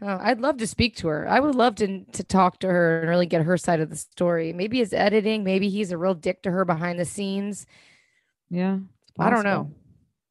Oh, 0.00 0.18
I'd 0.20 0.40
love 0.40 0.58
to 0.58 0.66
speak 0.66 0.94
to 0.96 1.08
her. 1.08 1.28
I 1.28 1.40
would 1.40 1.54
love 1.56 1.74
to 1.76 2.04
to 2.04 2.22
talk 2.24 2.60
to 2.60 2.68
her 2.68 3.00
and 3.00 3.08
really 3.08 3.26
get 3.26 3.42
her 3.42 3.56
side 3.56 3.80
of 3.80 3.90
the 3.90 3.96
story. 3.96 4.52
Maybe 4.52 4.80
it's 4.80 4.92
editing. 4.92 5.42
Maybe 5.44 5.68
he's 5.68 5.90
a 5.90 5.98
real 5.98 6.14
dick 6.14 6.42
to 6.42 6.50
her 6.50 6.64
behind 6.64 6.98
the 7.00 7.04
scenes. 7.04 7.66
Yeah, 8.50 8.78
I 9.18 9.30
don't 9.30 9.44
know. 9.44 9.72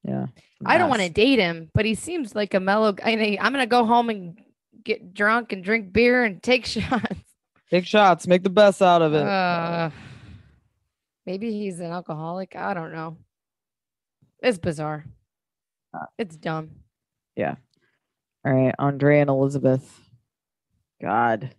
Yeah, 0.04 0.28
I 0.66 0.78
don't 0.78 0.90
want 0.90 1.02
to 1.02 1.10
date 1.10 1.40
him, 1.40 1.70
but 1.74 1.84
he 1.86 1.96
seems 1.96 2.34
like 2.34 2.54
a 2.54 2.60
mellow. 2.62 2.96
I 3.04 3.16
mean, 3.18 3.38
I'm 3.42 3.52
gonna 3.52 3.66
go 3.68 3.86
home 3.86 4.10
and 4.10 4.40
get 4.84 5.14
drunk 5.14 5.52
and 5.52 5.64
drink 5.64 5.92
beer 5.92 6.24
and 6.24 6.42
take 6.42 6.66
shots. 6.66 7.20
Take 7.70 7.86
shots, 7.86 8.26
make 8.26 8.44
the 8.44 8.50
best 8.50 8.82
out 8.82 9.02
of 9.02 9.14
it. 9.14 9.24
Uh, 9.24 9.90
maybe 11.26 11.52
he's 11.52 11.82
an 11.82 11.92
alcoholic. 11.92 12.56
I 12.56 12.74
don't 12.74 12.94
know. 12.94 13.18
It's 14.42 14.58
bizarre. 14.58 15.04
Uh, 15.94 16.06
It's 16.18 16.38
dumb. 16.38 16.72
All 18.46 18.54
right, 18.54 18.74
Andre 18.80 19.20
and 19.20 19.30
Elizabeth. 19.30 20.02
God, 21.02 21.54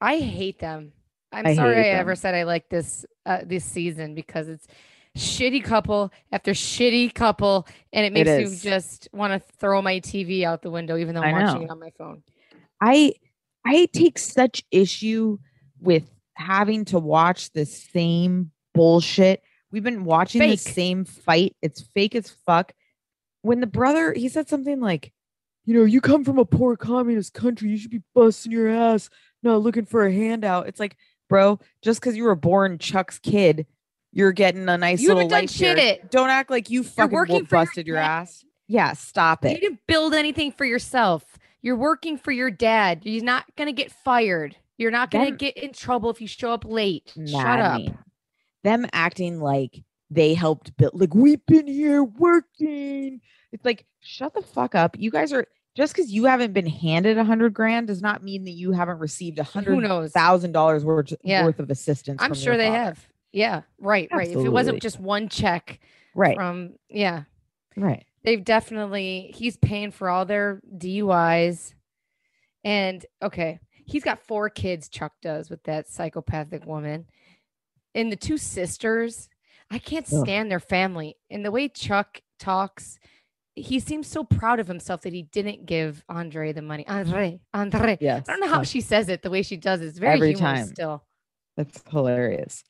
I 0.00 0.18
hate 0.18 0.58
them. 0.58 0.92
I'm 1.32 1.46
I 1.46 1.54
sorry 1.54 1.78
I 1.78 1.82
hate 1.82 1.90
ever 1.90 2.14
said 2.14 2.34
I 2.34 2.44
like 2.44 2.68
this 2.68 3.04
uh, 3.26 3.40
this 3.44 3.64
season 3.64 4.14
because 4.14 4.48
it's 4.48 4.66
shitty 5.16 5.62
couple 5.64 6.12
after 6.30 6.52
shitty 6.52 7.14
couple, 7.14 7.66
and 7.92 8.04
it 8.04 8.16
It 8.16 8.26
makes 8.26 8.50
you 8.64 8.70
just 8.70 9.08
want 9.12 9.32
to 9.32 9.52
throw 9.58 9.82
my 9.82 10.00
TV 10.00 10.44
out 10.44 10.62
the 10.62 10.70
window, 10.70 10.96
even 10.96 11.14
though 11.14 11.22
I'm 11.22 11.34
I 11.34 11.42
watching 11.42 11.60
know. 11.60 11.66
it 11.66 11.70
on 11.70 11.80
my 11.80 11.90
phone. 11.98 12.22
I 12.80 13.14
I 13.64 13.86
take 13.92 14.18
such 14.18 14.62
issue 14.70 15.38
with 15.80 16.04
having 16.34 16.84
to 16.86 16.98
watch 16.98 17.52
the 17.52 17.64
same 17.66 18.50
bullshit. 18.74 19.42
We've 19.70 19.82
been 19.82 20.04
watching 20.04 20.40
the 20.42 20.56
same 20.56 21.04
fight. 21.04 21.56
It's 21.62 21.80
fake 21.80 22.14
as 22.14 22.30
fuck. 22.44 22.72
When 23.42 23.60
the 23.60 23.66
brother, 23.66 24.12
he 24.12 24.28
said 24.28 24.48
something 24.48 24.80
like, 24.80 25.12
you 25.64 25.74
know, 25.74 25.84
you 25.84 26.00
come 26.00 26.24
from 26.24 26.38
a 26.38 26.44
poor 26.44 26.76
communist 26.76 27.34
country, 27.34 27.70
you 27.70 27.78
should 27.78 27.90
be 27.90 28.02
busting 28.14 28.52
your 28.52 28.68
ass, 28.68 29.08
not 29.42 29.62
looking 29.62 29.84
for 29.86 30.04
a 30.06 30.12
handout. 30.12 30.66
It's 30.68 30.80
like, 30.80 30.96
bro, 31.28 31.58
just 31.82 32.00
because 32.00 32.16
you 32.16 32.24
were 32.24 32.34
born 32.34 32.78
Chuck's 32.78 33.18
kid, 33.18 33.66
you're 34.12 34.32
getting 34.32 34.68
a 34.68 34.76
nice 34.76 35.00
You 35.00 35.08
haven't 35.10 35.24
little 35.24 35.30
done 35.30 35.42
life 35.44 35.50
shit 35.50 35.78
here. 35.78 35.88
it. 35.94 36.10
Don't 36.10 36.28
act 36.30 36.50
like 36.50 36.68
you 36.70 36.82
fucking 36.82 37.12
working 37.14 37.36
your 37.36 37.44
busted 37.46 37.86
your 37.86 37.96
dad. 37.96 38.22
ass. 38.22 38.44
Yeah, 38.68 38.92
stop 38.92 39.44
it. 39.44 39.52
You 39.52 39.58
didn't 39.60 39.80
build 39.86 40.14
anything 40.14 40.52
for 40.52 40.64
yourself. 40.64 41.24
You're 41.62 41.76
working 41.76 42.16
for 42.18 42.32
your 42.32 42.50
dad. 42.50 43.02
You're 43.04 43.22
not 43.24 43.44
gonna 43.56 43.72
get 43.72 43.92
fired. 43.92 44.56
You're 44.78 44.90
not 44.90 45.10
gonna 45.10 45.26
Them- 45.26 45.36
get 45.36 45.56
in 45.56 45.72
trouble 45.72 46.10
if 46.10 46.20
you 46.20 46.26
show 46.26 46.52
up 46.52 46.64
late. 46.66 47.12
Shut 47.26 47.58
up. 47.60 47.82
Them 48.64 48.86
acting 48.92 49.40
like 49.40 49.82
they 50.10 50.34
helped 50.34 50.76
build, 50.76 50.92
like 51.00 51.14
we've 51.14 51.44
been 51.46 51.66
here 51.66 52.02
working. 52.04 53.20
It's 53.52 53.64
like 53.64 53.84
shut 54.00 54.34
the 54.34 54.42
fuck 54.42 54.74
up. 54.74 54.96
You 54.98 55.10
guys 55.10 55.32
are 55.32 55.46
just 55.76 55.94
because 55.94 56.10
you 56.10 56.24
haven't 56.24 56.52
been 56.52 56.66
handed 56.66 57.16
a 57.18 57.24
hundred 57.24 57.54
grand 57.54 57.86
does 57.86 58.02
not 58.02 58.22
mean 58.22 58.44
that 58.44 58.50
you 58.52 58.72
haven't 58.72 58.98
received 58.98 59.38
a 59.38 59.44
hundred 59.44 60.10
thousand 60.12 60.52
dollars 60.52 60.84
worth 60.84 61.12
Yeah. 61.22 61.44
worth 61.44 61.58
of 61.60 61.70
assistance. 61.70 62.20
I'm 62.22 62.34
sure 62.34 62.56
they 62.56 62.66
father. 62.66 62.78
have. 62.78 63.06
Yeah, 63.32 63.62
right, 63.78 64.08
right. 64.12 64.28
If 64.28 64.36
it 64.36 64.50
wasn't 64.52 64.82
just 64.82 65.00
one 65.00 65.28
check 65.28 65.80
Right, 66.14 66.36
from 66.36 66.74
yeah, 66.90 67.22
right. 67.76 68.04
they've 68.24 68.44
definitely 68.44 69.32
he's 69.34 69.56
paying 69.56 69.90
for 69.90 70.10
all 70.10 70.26
their 70.26 70.60
DUIs. 70.76 71.72
And 72.64 73.04
okay, 73.22 73.58
he's 73.86 74.04
got 74.04 74.22
four 74.26 74.50
kids, 74.50 74.88
Chuck 74.88 75.12
does 75.22 75.48
with 75.50 75.62
that 75.64 75.88
psychopathic 75.88 76.66
woman. 76.66 77.06
And 77.94 78.12
the 78.12 78.16
two 78.16 78.36
sisters, 78.38 79.28
I 79.70 79.78
can't 79.78 80.06
Ugh. 80.12 80.20
stand 80.24 80.50
their 80.50 80.60
family. 80.60 81.16
And 81.30 81.44
the 81.44 81.50
way 81.50 81.68
Chuck 81.68 82.20
talks, 82.38 82.98
he 83.54 83.80
seems 83.80 84.06
so 84.06 84.24
proud 84.24 84.60
of 84.60 84.66
himself 84.66 85.02
that 85.02 85.12
he 85.12 85.22
didn't 85.22 85.66
give 85.66 86.02
Andre 86.08 86.52
the 86.52 86.62
money. 86.62 86.86
Andre, 86.88 87.40
Andre. 87.52 87.98
Yes, 88.00 88.24
I 88.28 88.32
don't 88.32 88.40
know 88.40 88.48
how 88.48 88.60
yes. 88.60 88.70
she 88.70 88.80
says 88.80 89.08
it 89.08 89.22
the 89.22 89.30
way 89.30 89.42
she 89.42 89.56
does 89.56 89.80
it. 89.80 89.86
It's 89.86 89.98
very 89.98 90.14
Every 90.14 90.34
time. 90.34 90.66
still. 90.66 91.04
That's 91.56 91.82
hilarious. 91.90 92.64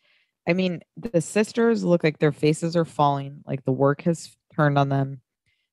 I 0.48 0.54
mean, 0.54 0.80
the 0.96 1.20
sisters 1.20 1.84
look 1.84 2.02
like 2.02 2.18
their 2.18 2.32
faces 2.32 2.74
are 2.74 2.84
falling, 2.84 3.42
like 3.46 3.64
the 3.64 3.72
work 3.72 4.02
has 4.02 4.36
turned 4.56 4.76
on 4.76 4.88
them. 4.88 5.20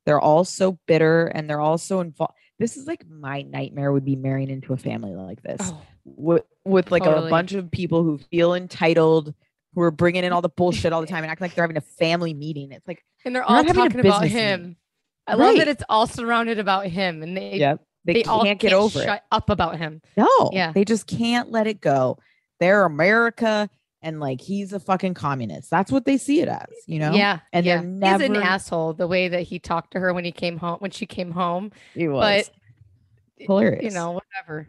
They're 0.05 0.19
all 0.19 0.43
so 0.45 0.77
bitter 0.85 1.27
and 1.27 1.49
they're 1.49 1.59
all 1.59 1.79
so 1.79 2.01
involved. 2.01 2.33
This 2.59 2.77
is 2.77 2.85
like 2.85 3.03
my 3.07 3.41
nightmare 3.41 3.91
would 3.91 4.05
be 4.05 4.15
marrying 4.15 4.49
into 4.49 4.73
a 4.73 4.77
family 4.77 5.15
like 5.15 5.41
this 5.41 5.59
Oh, 5.61 5.81
with, 6.05 6.43
with 6.65 6.91
like 6.91 7.03
Totally. 7.03 7.27
a 7.27 7.29
bunch 7.31 7.53
of 7.53 7.71
people 7.71 8.03
who 8.03 8.17
feel 8.17 8.53
entitled, 8.53 9.33
who 9.73 9.81
are 9.81 9.91
bringing 9.91 10.23
in 10.23 10.31
all 10.33 10.41
the 10.41 10.49
bullshit 10.49 10.93
all 10.93 11.01
the 11.01 11.07
time 11.07 11.23
and 11.23 11.31
acting 11.31 11.45
like 11.45 11.55
they're 11.55 11.63
having 11.63 11.77
a 11.77 11.81
family 11.81 12.33
meeting. 12.33 12.71
It's 12.71 12.87
like, 12.87 13.03
and 13.25 13.35
they're 13.35 13.43
all 13.43 13.63
not 13.63 13.67
having 13.67 13.81
a 13.81 13.89
talking 13.89 13.99
about 14.01 14.27
him. 14.27 14.59
meeting. 14.61 14.75
I 15.29 15.35
love 15.35 15.57
that 15.57 15.67
it's 15.67 15.83
all 15.89 16.07
surrounded 16.07 16.59
about 16.59 16.87
him, 16.87 17.23
and 17.23 17.35
they 17.35 17.55
yep, 17.57 17.81
they, 18.05 18.13
they, 18.13 18.23
can't 18.23 18.29
all 18.47 18.55
get 18.55 18.73
over 18.73 18.99
it. 18.99 19.05
shut 19.05 19.23
up 19.31 19.49
about 19.49 19.77
him. 19.77 20.01
No, 20.17 20.49
Yeah. 20.53 20.71
they 20.71 20.85
just 20.85 21.07
can't 21.07 21.51
let 21.51 21.67
it 21.67 21.81
go. 21.81 22.17
They're 22.59 22.85
America 22.85 23.69
and 24.01 24.19
like 24.19 24.39
he's 24.41 24.71
a 24.73 24.79
fucking 24.79 25.13
communist. 25.13 25.69
That's 25.69 25.91
what 25.91 26.05
they 26.05 26.17
see 26.17 26.39
it 26.41 26.47
as, 26.47 26.67
you 26.87 26.99
know? 26.99 27.11
Yeah, 27.11 27.39
And 27.51 27.65
yeah. 27.65 27.81
they're 27.83 28.17
He's 28.17 28.29
an 28.29 28.35
asshole. 28.37 28.93
The 28.93 29.07
way 29.07 29.27
that 29.27 29.41
he 29.41 29.59
talked 29.59 29.91
to 29.91 29.99
her 29.99 30.13
when 30.13 30.23
he 30.25 30.31
came 30.31 30.57
home, 30.57 30.77
when 30.79 30.91
she 30.91 31.05
came 31.05 31.31
home, 31.31 31.71
It 31.95 32.07
was 32.07 32.49
but 32.49 33.45
hilarious. 33.45 33.83
you 33.83 33.91
know, 33.91 34.11
whatever. 34.11 34.67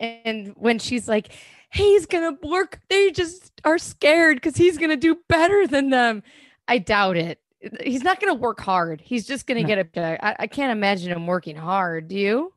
And 0.00 0.52
when 0.56 0.78
she's 0.78 1.08
like, 1.08 1.32
he's 1.72 2.06
gonna 2.06 2.36
work, 2.42 2.80
they 2.88 3.10
just 3.10 3.52
are 3.64 3.78
scared 3.78 4.36
because 4.36 4.56
he's 4.56 4.78
gonna 4.78 4.96
do 4.96 5.16
better 5.28 5.66
than 5.66 5.90
them. 5.90 6.22
I 6.66 6.78
doubt 6.78 7.16
it. 7.16 7.40
He's 7.82 8.02
not 8.02 8.20
gonna 8.20 8.34
work 8.34 8.60
hard. 8.60 9.00
He's 9.00 9.26
just 9.26 9.46
gonna 9.46 9.62
No. 9.62 9.66
get 9.66 9.96
a. 9.96 10.24
I, 10.24 10.36
I 10.40 10.46
can't 10.46 10.70
imagine 10.72 11.10
him 11.12 11.26
working 11.26 11.56
hard. 11.56 12.08
Do 12.08 12.16
you? 12.16 12.52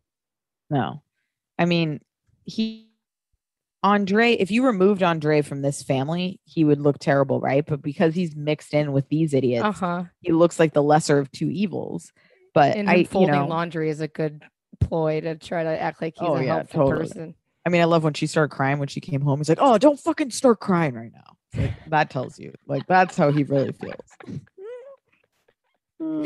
No. 0.70 1.02
I 1.58 1.66
mean, 1.66 2.02
he 2.46 2.88
Andre, 3.84 4.34
if 4.34 4.52
you 4.52 4.64
removed 4.64 5.02
Andre 5.02 5.42
from 5.42 5.64
this 5.64 5.82
family, 5.82 6.40
he 6.44 6.64
would 6.64 6.80
look 6.80 7.00
terrible, 7.00 7.40
right? 7.42 7.66
But 7.66 7.82
because 7.82 8.14
he's 8.14 8.36
mixed 8.36 8.76
in 8.76 8.92
with 8.92 9.10
these 9.10 9.34
idiots, 9.34 9.66
Uh 9.66 9.72
huh. 9.72 10.04
he 10.22 10.32
looks 10.32 10.60
like 10.60 10.74
the 10.74 10.84
lesser 10.84 11.18
of 11.18 11.32
two 11.32 11.50
evils. 11.50 12.12
But 12.54 12.76
And 12.78 12.88
I, 12.88 12.94
him 12.94 13.00
you 13.00 13.06
folding 13.06 13.34
know, 13.34 13.48
laundry 13.48 13.90
is 13.90 14.02
a 14.02 14.08
good 14.08 14.44
ploy 14.80 15.22
to 15.22 15.36
try 15.36 15.64
to 15.64 15.82
act 15.82 16.00
like 16.02 16.14
he's 16.16 16.30
Oh, 16.30 16.36
a 16.36 16.44
yeah, 16.44 16.54
helpful 16.58 16.82
totally. 16.82 17.08
person. 17.08 17.36
I 17.66 17.70
mean, 17.70 17.82
I 17.82 17.86
love 17.86 18.04
when 18.04 18.14
she 18.14 18.28
started 18.28 18.54
crying 18.54 18.78
when 18.78 18.88
she 18.88 19.00
came 19.02 19.22
home. 19.22 19.40
He's 19.40 19.50
like, 19.50 19.58
"Oh, 19.62 19.78
don't 19.80 20.00
fucking 20.00 20.30
start 20.32 20.60
crying 20.60 20.94
right 20.94 21.12
now." 21.12 21.38
Like, 21.56 21.74
that 21.88 22.10
tells 22.10 22.38
you, 22.40 22.54
like, 22.68 22.86
that's 22.88 23.18
how 23.18 23.32
he 23.32 23.44
really 23.44 23.72
feels. 23.72 24.42
Oh, 26.04 26.24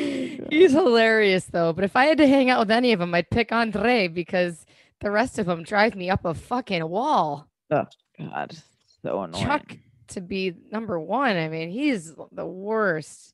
He's 0.49 0.71
hilarious 0.71 1.45
though. 1.45 1.73
But 1.73 1.83
if 1.83 1.95
I 1.95 2.05
had 2.05 2.17
to 2.19 2.27
hang 2.27 2.49
out 2.49 2.59
with 2.59 2.71
any 2.71 2.93
of 2.93 2.99
them, 2.99 3.13
I'd 3.13 3.29
pick 3.29 3.51
Andre 3.51 4.07
because 4.07 4.65
the 5.01 5.11
rest 5.11 5.37
of 5.37 5.47
them 5.47 5.63
drive 5.63 5.95
me 5.95 6.09
up 6.09 6.23
a 6.25 6.33
fucking 6.33 6.87
wall. 6.87 7.47
Oh 7.71 7.85
God, 8.17 8.55
so 9.03 9.21
annoying. 9.21 9.43
Chuck 9.45 9.77
to 10.09 10.21
be 10.21 10.53
number 10.71 10.99
one. 10.99 11.35
I 11.35 11.49
mean, 11.49 11.69
he's 11.69 12.13
the 12.31 12.45
worst. 12.45 13.33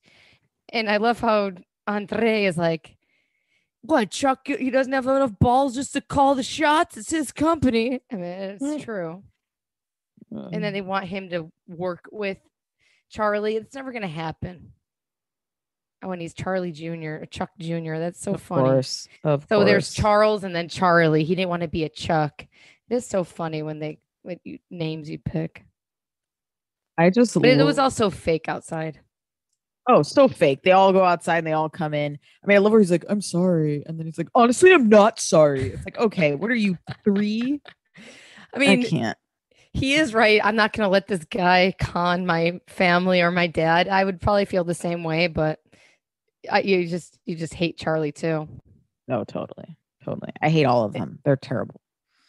And 0.73 0.89
I 0.89 0.97
love 0.97 1.19
how 1.19 1.51
Andre 1.85 2.45
is 2.45 2.57
like, 2.57 2.95
what, 3.81 4.09
Chuck? 4.09 4.47
He 4.47 4.69
doesn't 4.71 4.93
have 4.93 5.05
enough 5.05 5.37
balls 5.39 5.75
just 5.75 5.93
to 5.93 6.01
call 6.01 6.33
the 6.35 6.43
shots. 6.43 6.97
It's 6.97 7.11
his 7.11 7.31
company. 7.31 7.99
I 8.11 8.15
mean, 8.15 8.23
it's 8.23 8.63
Mm. 8.63 8.81
true. 8.83 9.23
And 10.31 10.63
then 10.63 10.65
Um, 10.67 10.73
they 10.73 10.81
want 10.81 11.05
him 11.05 11.29
to 11.31 11.51
work 11.67 12.05
with 12.11 12.37
Charlie. 13.09 13.57
It's 13.57 13.75
never 13.75 13.91
going 13.91 14.03
to 14.03 14.07
happen. 14.07 14.71
Oh, 16.03 16.11
and 16.11 16.21
he's 16.21 16.33
Charlie 16.33 16.71
Jr., 16.71 17.25
Chuck 17.29 17.51
Jr. 17.59 17.97
That's 17.97 18.19
so 18.19 18.33
funny. 18.33 18.35
of 18.35 18.41
funny. 18.41 18.69
course, 18.69 19.07
of 19.23 19.45
So 19.49 19.63
there's. 19.63 19.93
Charles 19.93 20.43
and 20.43 20.55
then 20.55 20.67
Charlie. 20.67 21.23
He 21.23 21.35
didn't 21.35 21.49
want 21.49 21.61
to 21.61 21.67
be 21.67 21.83
a 21.83 21.89
Chuck. 21.89 22.45
It 22.89 22.95
is 22.95 23.05
so 23.05 23.23
funny 23.23 23.61
when 23.63 23.79
they 23.79 23.99
what 24.23 24.39
you 24.43 24.59
names 24.69 25.09
you 25.09 25.19
pick. 25.19 25.63
I 26.97 27.09
just 27.09 27.33
But 27.33 27.45
it 27.45 27.63
was 27.63 27.79
also 27.79 28.09
fake 28.09 28.47
outside. 28.49 28.99
oh 29.87 30.01
so 30.03 30.27
fake. 30.27 30.61
They 30.63 30.71
all 30.71 30.91
go 30.91 31.03
outside 31.03 31.37
and 31.39 31.47
they 31.47 31.53
all 31.53 31.69
come 31.69 31.93
in. 31.93 32.19
I 32.43 32.47
mean, 32.47 32.55
I 32.57 32.59
love 32.59 32.71
where 32.73 32.81
he's 32.81 32.91
like, 32.91 33.05
"I'm 33.09 33.21
sorry," 33.21 33.83
and 33.85 33.97
then 33.97 34.05
he's 34.05 34.17
like, 34.17 34.27
"Honestly, 34.35 34.73
I'm 34.73 34.89
not 34.89 35.19
sorry." 35.19 35.69
It's 35.71 35.85
like, 35.85 35.97
okay, 35.97 36.35
what 36.35 36.51
are 36.51 36.55
you 36.55 36.77
three? 37.03 37.61
I 38.53 38.59
mean, 38.59 38.81
I 38.81 38.83
can't. 38.83 39.17
he 39.73 39.93
is 39.95 40.13
right. 40.13 40.41
I'm 40.43 40.57
not 40.57 40.73
going 40.73 40.85
to 40.85 40.91
let 40.91 41.07
this 41.07 41.23
guy 41.23 41.73
con 41.79 42.25
my 42.25 42.59
family 42.67 43.21
or 43.21 43.31
my 43.31 43.47
dad. 43.47 43.87
I 43.87 44.03
would 44.03 44.19
probably 44.19 44.45
feel 44.45 44.65
the 44.65 44.73
same 44.73 45.03
way, 45.05 45.27
but 45.27 45.60
I, 46.49 46.61
you 46.61 46.87
just 46.87 47.19
you 47.25 47.35
just 47.35 47.53
hate 47.53 47.77
Charlie 47.77 48.11
too. 48.11 48.47
No, 49.07 49.23
totally, 49.23 49.75
totally. 50.03 50.31
I 50.41 50.49
hate 50.49 50.65
all 50.65 50.85
of 50.85 50.95
eh. 50.95 50.99
them. 50.99 51.19
They're 51.23 51.35
terrible. 51.35 51.81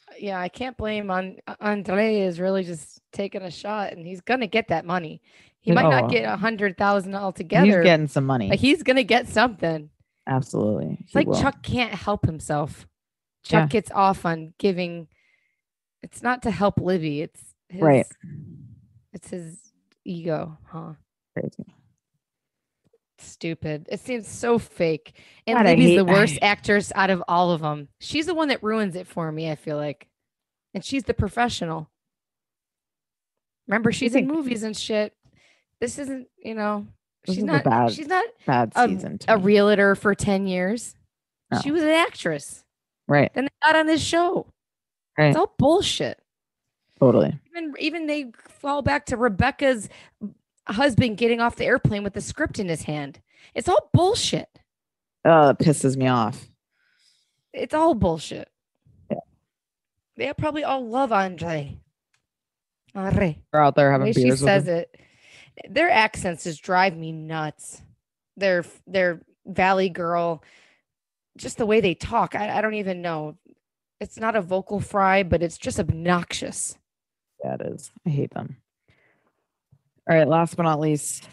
Uh, 0.08 0.14
yeah, 0.18 0.40
I 0.40 0.48
can't 0.48 0.76
blame 0.76 1.10
on 1.10 1.36
Andre 1.60 2.20
is 2.20 2.40
really 2.40 2.64
just 2.64 3.00
taking 3.12 3.42
a 3.42 3.50
shot, 3.50 3.92
and 3.92 4.06
he's 4.06 4.20
gonna 4.20 4.46
get 4.46 4.68
that 4.68 4.84
money. 4.84 5.22
He 5.60 5.70
might 5.72 5.84
Oh. 5.86 5.90
not 5.90 6.10
get 6.10 6.24
a 6.24 6.36
hundred 6.36 6.76
thousand 6.76 7.14
altogether, 7.14 7.66
He's 7.66 7.84
getting 7.84 8.08
some 8.08 8.26
money. 8.26 8.48
but 8.48 8.58
he's 8.58 8.82
gonna 8.82 9.04
get 9.04 9.28
something. 9.28 9.90
Absolutely. 10.26 10.98
It's 11.00 11.14
like 11.14 11.26
will. 11.26 11.40
Chuck 11.40 11.62
can't 11.62 11.92
help 11.94 12.26
himself. 12.26 12.86
Chuck 13.44 13.62
Yeah. 13.62 13.66
gets 13.68 13.90
off 13.92 14.24
on 14.26 14.54
giving. 14.58 15.08
It's 16.02 16.22
not 16.22 16.42
to 16.42 16.50
help 16.50 16.80
Libby. 16.80 17.22
It's 17.22 17.54
his, 17.68 17.80
Right. 17.80 18.06
It's 19.12 19.30
his 19.30 19.72
ego, 20.04 20.58
huh? 20.64 20.94
Crazy. 21.34 21.64
Stupid. 23.22 23.86
It 23.90 24.00
seems 24.00 24.26
so 24.28 24.58
fake. 24.58 25.14
And 25.46 25.56
God, 25.56 25.66
Libby's 25.66 25.96
the 25.96 26.04
worst 26.06 26.38
actress 26.42 26.92
out 26.94 27.10
of 27.10 27.22
all 27.28 27.50
of 27.52 27.60
them. 27.60 27.88
She's 28.00 28.26
the 28.26 28.34
one 28.34 28.48
that 28.48 28.62
ruins 28.62 28.96
it 28.96 29.06
for 29.06 29.30
me. 29.32 29.50
I 29.50 29.54
feel 29.54 29.76
like, 29.76 30.08
and 30.74 30.84
she's 30.84 31.04
the 31.04 31.14
professional. 31.14 31.88
Remember, 33.68 33.92
she's 33.92 34.14
in 34.14 34.26
movies 34.26 34.62
and 34.62 34.76
shit. 34.76 35.14
This 35.80 35.98
isn't, 35.98 36.28
you 36.38 36.54
know, 36.54 36.86
This 37.26 37.36
she's 37.36 37.44
not. 37.44 37.64
bad- 37.64 37.92
she's 37.92 38.08
not 38.08 38.24
Bad 38.46 38.72
a- 38.74 38.88
season. 38.88 39.18
to 39.18 39.34
a 39.34 39.38
realtor 39.38 39.94
for 39.94 40.14
ten 40.14 40.46
years. 40.46 40.94
She 41.62 41.70
was 41.70 41.82
an 41.82 41.90
actress. 41.90 42.64
right. 43.08 43.30
Then 43.34 43.44
they 43.44 43.50
got 43.62 43.76
on 43.76 43.86
this 43.86 44.02
show. 44.02 44.46
Right. 45.18 45.28
It's 45.28 45.36
all 45.36 45.54
bullshit. 45.58 46.18
Totally. 46.98 47.38
Even 47.54 47.74
even 47.78 48.06
they 48.06 48.32
fall 48.48 48.80
back 48.80 49.06
to 49.06 49.16
Rebecca's 49.18 49.88
husband 50.68 51.16
getting 51.16 51.40
off 51.40 51.56
the 51.56 51.64
airplane 51.64 52.04
with 52.04 52.14
the 52.14 52.20
script 52.20 52.58
in 52.58 52.68
his 52.68 52.82
hand. 52.82 53.20
It's 53.54 53.68
all 53.68 53.90
bullshit. 53.92 54.48
Uh, 55.24 55.28
oh, 55.28 55.46
that 55.48 55.58
pisses 55.58 55.96
me 55.96 56.08
off. 56.08 56.46
It's 57.52 57.74
all 57.74 57.94
bullshit. 57.94 58.48
Yeah. 59.10 59.18
They 60.16 60.32
probably 60.34 60.64
all 60.64 60.86
love 60.86 61.12
Andre. 61.12 61.78
Andre. 62.94 63.38
They're 63.52 63.62
out 63.62 63.74
there 63.74 63.88
The 63.88 63.92
having 63.92 64.12
she 64.12 64.24
beers 64.24 64.40
with 64.40 64.48
says 64.48 64.66
him. 64.68 64.76
it. 64.76 64.96
Their 65.68 65.90
accents 65.90 66.44
just 66.44 66.62
drive 66.62 66.96
me 66.96 67.12
nuts. 67.12 67.82
They're 68.36 68.64
they're 68.86 69.20
Valley 69.46 69.88
Girl. 69.90 70.42
Just 71.36 71.58
the 71.58 71.66
way 71.66 71.80
they 71.80 71.94
talk. 71.94 72.34
I, 72.34 72.58
I 72.58 72.60
don't 72.60 72.74
even 72.74 73.02
know. 73.02 73.36
It's 74.00 74.18
not 74.18 74.36
a 74.36 74.42
vocal 74.42 74.80
fry, 74.80 75.22
but 75.22 75.42
it's 75.42 75.58
just 75.58 75.78
obnoxious. 75.78 76.76
Yeah, 77.44 77.54
it 77.54 77.62
is. 77.62 77.90
I 78.06 78.10
hate 78.10 78.32
them. 78.34 78.56
All 80.10 80.16
right, 80.16 80.26
last 80.28 80.56
but 80.56 80.64
not 80.64 80.80
least, 80.80 81.28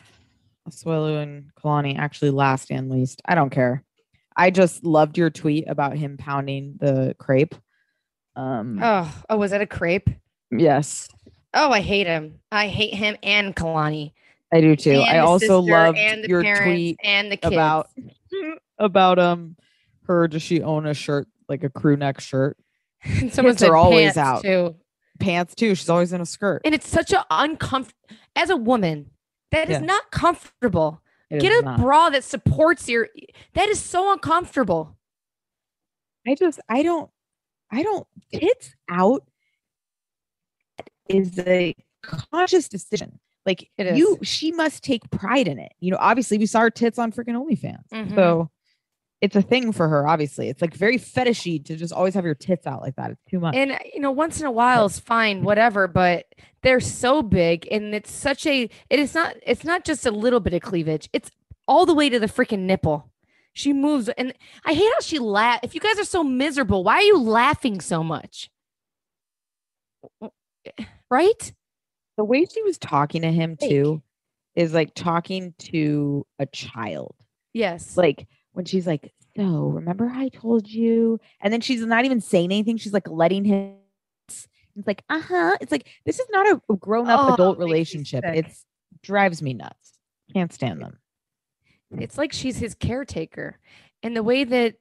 Asuelu 0.69 1.21
and 1.23 1.51
Kalani. 1.55 1.97
Actually, 1.97 2.31
last 2.31 2.69
and 2.71 2.89
least. 2.89 3.21
I 3.25 3.35
don't 3.35 3.49
care. 3.49 3.83
I 4.35 4.51
just 4.51 4.83
loved 4.83 5.17
your 5.17 5.29
tweet 5.29 5.65
about 5.67 5.97
him 5.97 6.17
pounding 6.17 6.75
the 6.79 7.15
crepe. 7.17 7.55
Um, 8.35 8.79
Oh, 8.81 9.21
oh, 9.29 9.37
was 9.37 9.51
that 9.51 9.61
a 9.61 9.65
crepe? 9.65 10.09
yes, 10.51 11.09
Oh, 11.53 11.71
I 11.71 11.81
hate 11.81 12.05
him. 12.05 12.39
I 12.51 12.67
hate 12.67 12.93
him 12.93 13.17
and 13.23 13.55
Kalani. 13.55 14.13
I 14.53 14.61
do 14.61 14.75
too. 14.75 14.91
And 14.91 15.01
I 15.09 15.17
also 15.19 15.59
loved 15.61 15.97
your 16.27 16.43
tweet 16.43 16.97
and 17.03 17.31
the 17.31 17.37
kids. 17.37 17.53
about 17.53 17.89
about 18.77 19.17
um 19.19 19.55
her. 20.05 20.27
Does 20.27 20.43
she 20.43 20.61
own 20.61 20.85
a 20.85 20.93
shirt 20.93 21.27
like 21.47 21.63
a 21.63 21.69
crew 21.69 21.97
neck 21.97 22.19
shirt? 22.21 22.55
And 23.03 23.33
someone 23.33 23.55
are 23.63 23.75
always 23.75 24.15
out. 24.17 24.43
too. 24.43 24.75
Pants 25.19 25.55
too. 25.55 25.75
She's 25.75 25.89
always 25.89 26.13
in 26.13 26.21
a 26.21 26.25
skirt. 26.25 26.61
And 26.65 26.73
it's 26.73 26.87
such 26.87 27.11
a 27.13 27.25
uncomfortable 27.29 27.95
as 28.35 28.49
a 28.49 28.55
woman. 28.57 29.11
That 29.51 29.69
is 29.69 29.79
Yeah. 29.79 29.85
not 29.85 30.11
comfortable. 30.11 31.01
It 31.29 31.41
Get 31.41 31.51
a 31.61 31.65
not. 31.65 31.79
bra 31.79 32.09
that 32.09 32.23
supports 32.23 32.87
your. 32.89 33.09
That 33.53 33.69
is 33.69 33.79
so 33.81 34.11
uncomfortable. 34.11 34.97
I 36.27 36.35
just 36.35 36.59
I 36.69 36.83
don't 36.83 37.09
I 37.71 37.83
don't 37.83 38.07
tits 38.33 38.73
out 38.89 39.23
is 41.07 41.37
a 41.39 41.75
conscious 42.03 42.67
decision. 42.67 43.19
Like 43.45 43.69
It 43.77 43.95
you 43.95 44.17
she 44.23 44.51
must 44.51 44.83
take 44.83 45.09
pride 45.11 45.47
in 45.47 45.59
it. 45.59 45.71
You 45.79 45.91
know, 45.91 45.97
obviously 45.99 46.37
we 46.37 46.45
saw 46.45 46.61
her 46.61 46.69
tits 46.69 46.99
on 46.99 47.11
freaking 47.11 47.35
OnlyFans. 47.35 47.87
Mhm. 47.91 48.15
So 48.15 48.49
it's 49.21 49.35
a 49.35 49.41
thing 49.41 49.71
for 49.71 49.87
her, 49.87 50.07
obviously. 50.07 50.49
It's 50.49 50.61
like 50.61 50.73
very 50.73 50.97
fetishy 50.97 51.63
to 51.65 51.75
just 51.75 51.93
always 51.93 52.13
have 52.13 52.25
your 52.25 52.35
tits 52.35 52.65
out 52.65 52.81
like 52.81 52.95
that. 52.95 53.11
It's 53.11 53.23
too 53.29 53.39
much. 53.39 53.55
And 53.55 53.77
you 53.93 53.99
know, 53.99 54.11
once 54.11 54.39
in 54.39 54.45
a 54.45 54.51
while 54.51 54.85
is 54.85 54.99
fine, 54.99 55.43
whatever. 55.43 55.87
But 55.87 56.25
they're 56.61 56.79
so 56.79 57.21
big, 57.21 57.67
and 57.71 57.93
it's 57.93 58.11
such 58.11 58.45
a. 58.45 58.69
It 58.89 58.99
is 58.99 59.13
not. 59.13 59.35
It's 59.45 59.63
not 59.63 59.83
just 59.83 60.05
a 60.05 60.11
little 60.11 60.39
bit 60.39 60.53
of 60.53 60.61
cleavage. 60.61 61.09
It's 61.13 61.31
all 61.67 61.85
the 61.85 61.93
way 61.93 62.09
to 62.09 62.19
the 62.19 62.27
freaking 62.27 62.59
nipple. 62.59 63.11
She 63.53 63.73
moves, 63.73 64.09
and 64.09 64.33
I 64.65 64.73
hate 64.73 64.91
how 64.93 65.01
she 65.01 65.19
laugh. 65.19 65.59
If 65.63 65.75
you 65.75 65.81
guys 65.81 65.99
are 65.99 66.05
so 66.05 66.23
miserable, 66.23 66.83
why 66.83 66.95
are 66.95 67.01
you 67.01 67.19
laughing 67.19 67.81
so 67.81 68.03
much? 68.03 68.49
Right? 71.09 71.53
the 72.19 72.25
way 72.25 72.45
she 72.45 72.61
was 72.63 72.77
talking 72.77 73.21
to 73.21 73.31
him 73.31 73.55
Fake. 73.55 73.69
too 73.69 74.03
is 74.53 74.73
like 74.73 74.93
talking 74.93 75.53
to 75.57 76.27
a 76.37 76.45
child. 76.47 77.15
Yes. 77.53 77.95
Like 77.95 78.27
when 78.59 78.65
she's 78.65 78.85
like, 78.85 79.13
"So 79.37 79.69
remember 79.69 80.11
I 80.13 80.27
told 80.27 80.67
you?" 80.67 81.17
And 81.39 81.53
then 81.53 81.61
she's 81.61 81.79
not 81.81 82.03
even 82.03 82.19
saying 82.19 82.51
anything. 82.51 82.75
She's 82.75 82.91
like 82.93 83.09
letting 83.09 83.45
him. 83.45 83.75
It's 84.27 84.85
like, 84.85 85.03
uh 85.09 85.21
huh. 85.21 85.57
It's 85.61 85.71
like 85.71 85.87
this 86.05 86.19
is 86.19 86.27
not 86.29 86.45
a 86.69 86.75
grown 86.75 87.09
up 87.09 87.19
Oh, 87.21 87.33
adult 87.35 87.57
relationship. 87.57 88.23
It 88.25 88.47
drives 89.01 89.41
me 89.41 89.53
nuts. 89.53 89.93
Can't 90.33 90.51
stand 90.53 90.81
them. 90.81 90.99
it's 91.97 92.17
like 92.17 92.33
she's 92.33 92.57
his 92.57 92.75
caretaker 92.75 93.57
and 94.03 94.15
the 94.15 94.21
way 94.23 94.43
that 94.43 94.75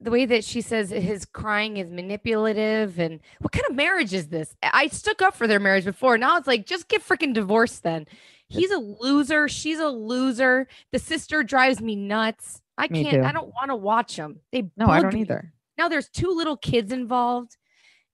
the 0.00 0.10
way 0.10 0.24
that 0.26 0.44
she 0.44 0.60
says 0.60 0.90
his 0.90 1.24
crying 1.24 1.76
is 1.76 1.90
manipulative 1.90 2.98
and 2.98 3.20
what 3.40 3.52
kind 3.52 3.64
of 3.68 3.74
marriage 3.76 4.12
is 4.14 4.28
this 4.28 4.56
i 4.62 4.86
stuck 4.88 5.20
up 5.22 5.34
for 5.34 5.46
their 5.46 5.60
marriage 5.60 5.84
before 5.84 6.16
now 6.18 6.36
it's 6.36 6.46
like 6.48 6.66
just 6.66 6.88
get 6.88 7.02
freaking 7.06 7.32
divorced 7.34 7.82
then 7.84 8.06
he's 8.52 8.70
a 8.70 8.78
loser 8.78 9.48
she's 9.48 9.78
a 9.78 9.88
loser 9.88 10.68
the 10.92 10.98
sister 10.98 11.42
drives 11.42 11.80
me 11.80 11.96
nuts 11.96 12.60
i 12.78 12.86
Me 12.88 13.02
can't 13.04 13.22
too. 13.22 13.28
i 13.28 13.32
don't 13.32 13.48
want 13.54 13.68
to 13.70 13.76
watch 13.76 14.16
them 14.16 14.40
they 14.52 14.70
No, 14.76 14.86
I 14.86 15.00
don't 15.00 15.14
me. 15.14 15.20
either. 15.22 15.52
now 15.78 15.88
there's 15.88 16.08
two 16.08 16.30
little 16.30 16.56
kids 16.56 16.92
involved 16.92 17.56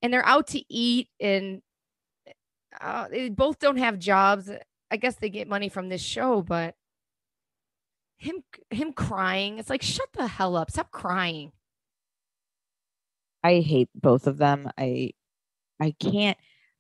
and 0.03 0.13
they're 0.13 0.27
out 0.27 0.47
to 0.49 0.63
eat 0.73 1.09
and 1.21 1.61
uh, 2.81 3.09
they 3.09 3.29
both 3.29 3.59
don't 3.59 3.79
have 3.79 3.99
jobs 3.99 4.51
i 4.91 4.97
guess 4.97 5.17
they 5.17 5.31
get 5.31 5.49
money 5.49 5.69
from 5.69 5.89
this 5.89 6.03
show 6.03 6.43
but 6.43 6.75
him 8.17 8.43
him 8.71 8.93
crying 8.93 9.59
it's 9.59 9.71
like 9.71 9.83
shut 9.83 10.09
the 10.15 10.27
hell 10.27 10.57
up 10.57 10.71
stop 10.71 10.91
crying 10.91 11.53
I 13.45 13.61
hate 13.61 13.89
both 13.95 14.27
of 14.27 14.37
them. 14.37 14.69
I 14.77 15.13
I 15.81 15.93
can't 16.01 16.37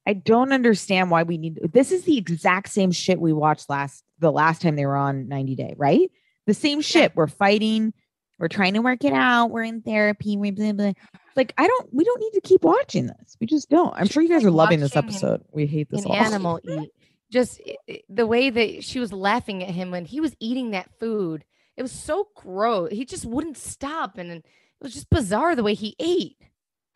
I 0.08 0.14
don't 0.14 0.52
understand 0.52 1.10
why 1.10 1.22
we 1.22 1.36
need 1.36 1.60
this 1.72 1.92
is 1.92 2.04
the 2.04 2.16
exact 2.16 2.70
same 2.70 2.92
shit 2.92 3.20
we 3.20 3.34
watched 3.34 3.68
last 3.68 4.02
the 4.18 4.32
last 4.32 4.62
time 4.62 4.74
they 4.74 4.86
were 4.86 4.96
on 4.96 5.28
90 5.28 5.54
Day, 5.54 5.74
right? 5.76 6.10
The 6.46 6.54
same 6.54 6.80
shit. 6.80 7.14
We're 7.14 7.26
fighting, 7.26 7.92
we're 8.38 8.48
trying 8.48 8.72
to 8.72 8.80
work 8.80 9.04
it 9.04 9.12
out, 9.12 9.50
we're 9.50 9.64
in 9.64 9.82
therapy, 9.82 10.38
we 10.38 10.50
blah, 10.50 10.72
blah. 10.72 10.92
Like 11.36 11.52
I 11.58 11.66
don't 11.66 11.92
we 11.92 12.04
don't 12.04 12.20
need 12.20 12.32
to 12.32 12.40
keep 12.40 12.64
watching 12.64 13.06
this. 13.06 13.36
We 13.38 13.46
just 13.46 13.68
don't. 13.68 13.92
I'm 13.94 14.06
sure 14.06 14.22
you 14.22 14.30
guys 14.30 14.44
are 14.44 14.50
loving 14.50 14.80
this 14.80 14.96
episode. 14.96 15.42
We 15.52 15.66
hate 15.66 15.90
this 15.90 16.06
an 16.06 16.10
all. 16.10 16.16
animal 16.16 16.60
eat 16.64 16.90
just 17.30 17.60
the 18.08 18.26
way 18.26 18.48
that 18.48 18.82
she 18.82 19.00
was 19.00 19.12
laughing 19.12 19.62
at 19.62 19.74
him 19.74 19.90
when 19.90 20.06
he 20.06 20.20
was 20.20 20.34
eating 20.40 20.70
that 20.70 20.90
food 20.98 21.44
it 21.76 21.82
was 21.82 21.92
so 21.92 22.28
gross 22.34 22.90
he 22.90 23.04
just 23.04 23.24
wouldn't 23.24 23.56
stop 23.56 24.16
and 24.18 24.30
it 24.30 24.44
was 24.80 24.94
just 24.94 25.10
bizarre 25.10 25.54
the 25.54 25.62
way 25.62 25.74
he 25.74 25.94
ate 25.98 26.36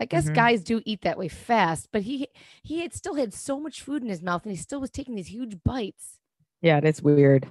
i 0.02 0.04
guess 0.04 0.28
Mhm. 0.28 0.34
guys 0.34 0.62
do 0.62 0.82
eat 0.84 1.00
that 1.02 1.16
way 1.18 1.28
fast 1.28 1.88
but 1.92 2.02
he 2.02 2.28
he 2.62 2.80
had 2.80 2.92
still 2.92 3.14
had 3.14 3.32
so 3.32 3.58
much 3.58 3.80
food 3.80 4.02
in 4.02 4.08
his 4.08 4.22
mouth 4.22 4.42
and 4.44 4.52
he 4.52 4.56
still 4.56 4.80
was 4.80 4.90
taking 4.90 5.14
these 5.14 5.28
huge 5.28 5.62
bites 5.64 6.18
Yeah, 6.60 6.80
that's 6.80 7.00
weird. 7.02 7.48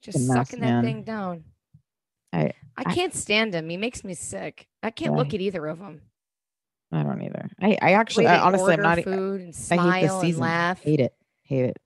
just 0.00 0.18
mess, 0.26 0.36
sucking 0.48 0.60
that 0.60 0.82
thing 0.84 1.02
down 1.04 1.44
I- 2.32 2.52
I 2.76 2.84
I- 2.86 2.94
can't 2.94 3.12
stand 3.14 3.54
him. 3.54 3.68
He 3.68 3.76
makes 3.76 4.02
me 4.04 4.14
sick. 4.14 4.66
I 4.82 4.90
can't 4.90 5.12
Yeah. 5.12 5.18
look 5.18 5.34
at 5.34 5.40
either 5.42 5.66
of 5.66 5.78
them. 5.80 6.00
I 6.90 7.02
don't 7.02 7.20
either. 7.22 7.50
I, 7.60 7.76
I 7.82 7.92
actually 7.92 8.26
I, 8.26 8.38
honestly 8.40 8.72
I'm 8.72 8.80
not 8.80 9.04
food 9.04 9.40
and 9.42 9.42
I 9.42 9.46
hate 9.46 9.54
smile 9.54 10.00
this 10.02 10.12
and 10.12 10.20
season. 10.22 10.40
laugh. 10.40 10.80
Hate 10.82 11.00
it. 11.00 11.14
Hate 11.42 11.64
it. 11.66 11.76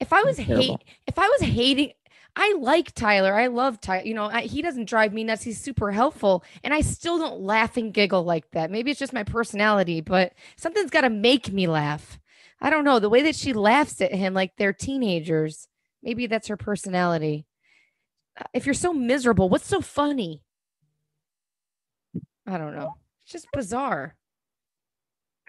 If 0.00 0.12
I 0.12 0.22
was 0.22 0.36
hate, 0.36 0.80
if 1.06 1.16
I 1.18 1.28
was 1.28 1.42
hating, 1.42 1.92
I 2.36 2.56
like 2.58 2.92
Tyler. 2.94 3.32
I 3.34 3.46
love 3.46 3.80
Tyler. 3.80 4.04
You 4.04 4.14
know, 4.14 4.24
I, 4.24 4.42
he 4.42 4.60
doesn't 4.60 4.88
drive 4.88 5.12
me 5.12 5.22
nuts. 5.24 5.44
He's 5.44 5.60
super 5.60 5.92
helpful, 5.92 6.42
and 6.64 6.74
I 6.74 6.80
still 6.80 7.18
don't 7.18 7.40
laugh 7.40 7.76
and 7.76 7.94
giggle 7.94 8.24
like 8.24 8.50
that. 8.50 8.70
Maybe 8.70 8.90
it's 8.90 9.00
just 9.00 9.12
my 9.12 9.22
personality, 9.22 10.00
but 10.00 10.32
something's 10.56 10.90
got 10.90 11.02
to 11.02 11.10
make 11.10 11.52
me 11.52 11.68
laugh. 11.68 12.18
I 12.60 12.70
don't 12.70 12.84
know 12.84 12.98
the 12.98 13.08
way 13.10 13.22
that 13.22 13.36
she 13.36 13.52
laughs 13.52 14.00
at 14.00 14.12
him 14.14 14.34
like 14.34 14.52
they're 14.56 14.72
teenagers. 14.72 15.68
Maybe 16.02 16.26
that's 16.26 16.48
her 16.48 16.56
personality. 16.56 17.46
Uh, 18.38 18.44
If 18.52 18.66
you're 18.66 18.74
so 18.74 18.92
miserable, 18.92 19.48
what's 19.48 19.66
so 19.68 19.80
funny? 19.80 20.42
I 22.46 22.58
don't 22.58 22.74
know. 22.74 22.94
It's 23.22 23.32
just 23.32 23.46
bizarre. 23.52 24.16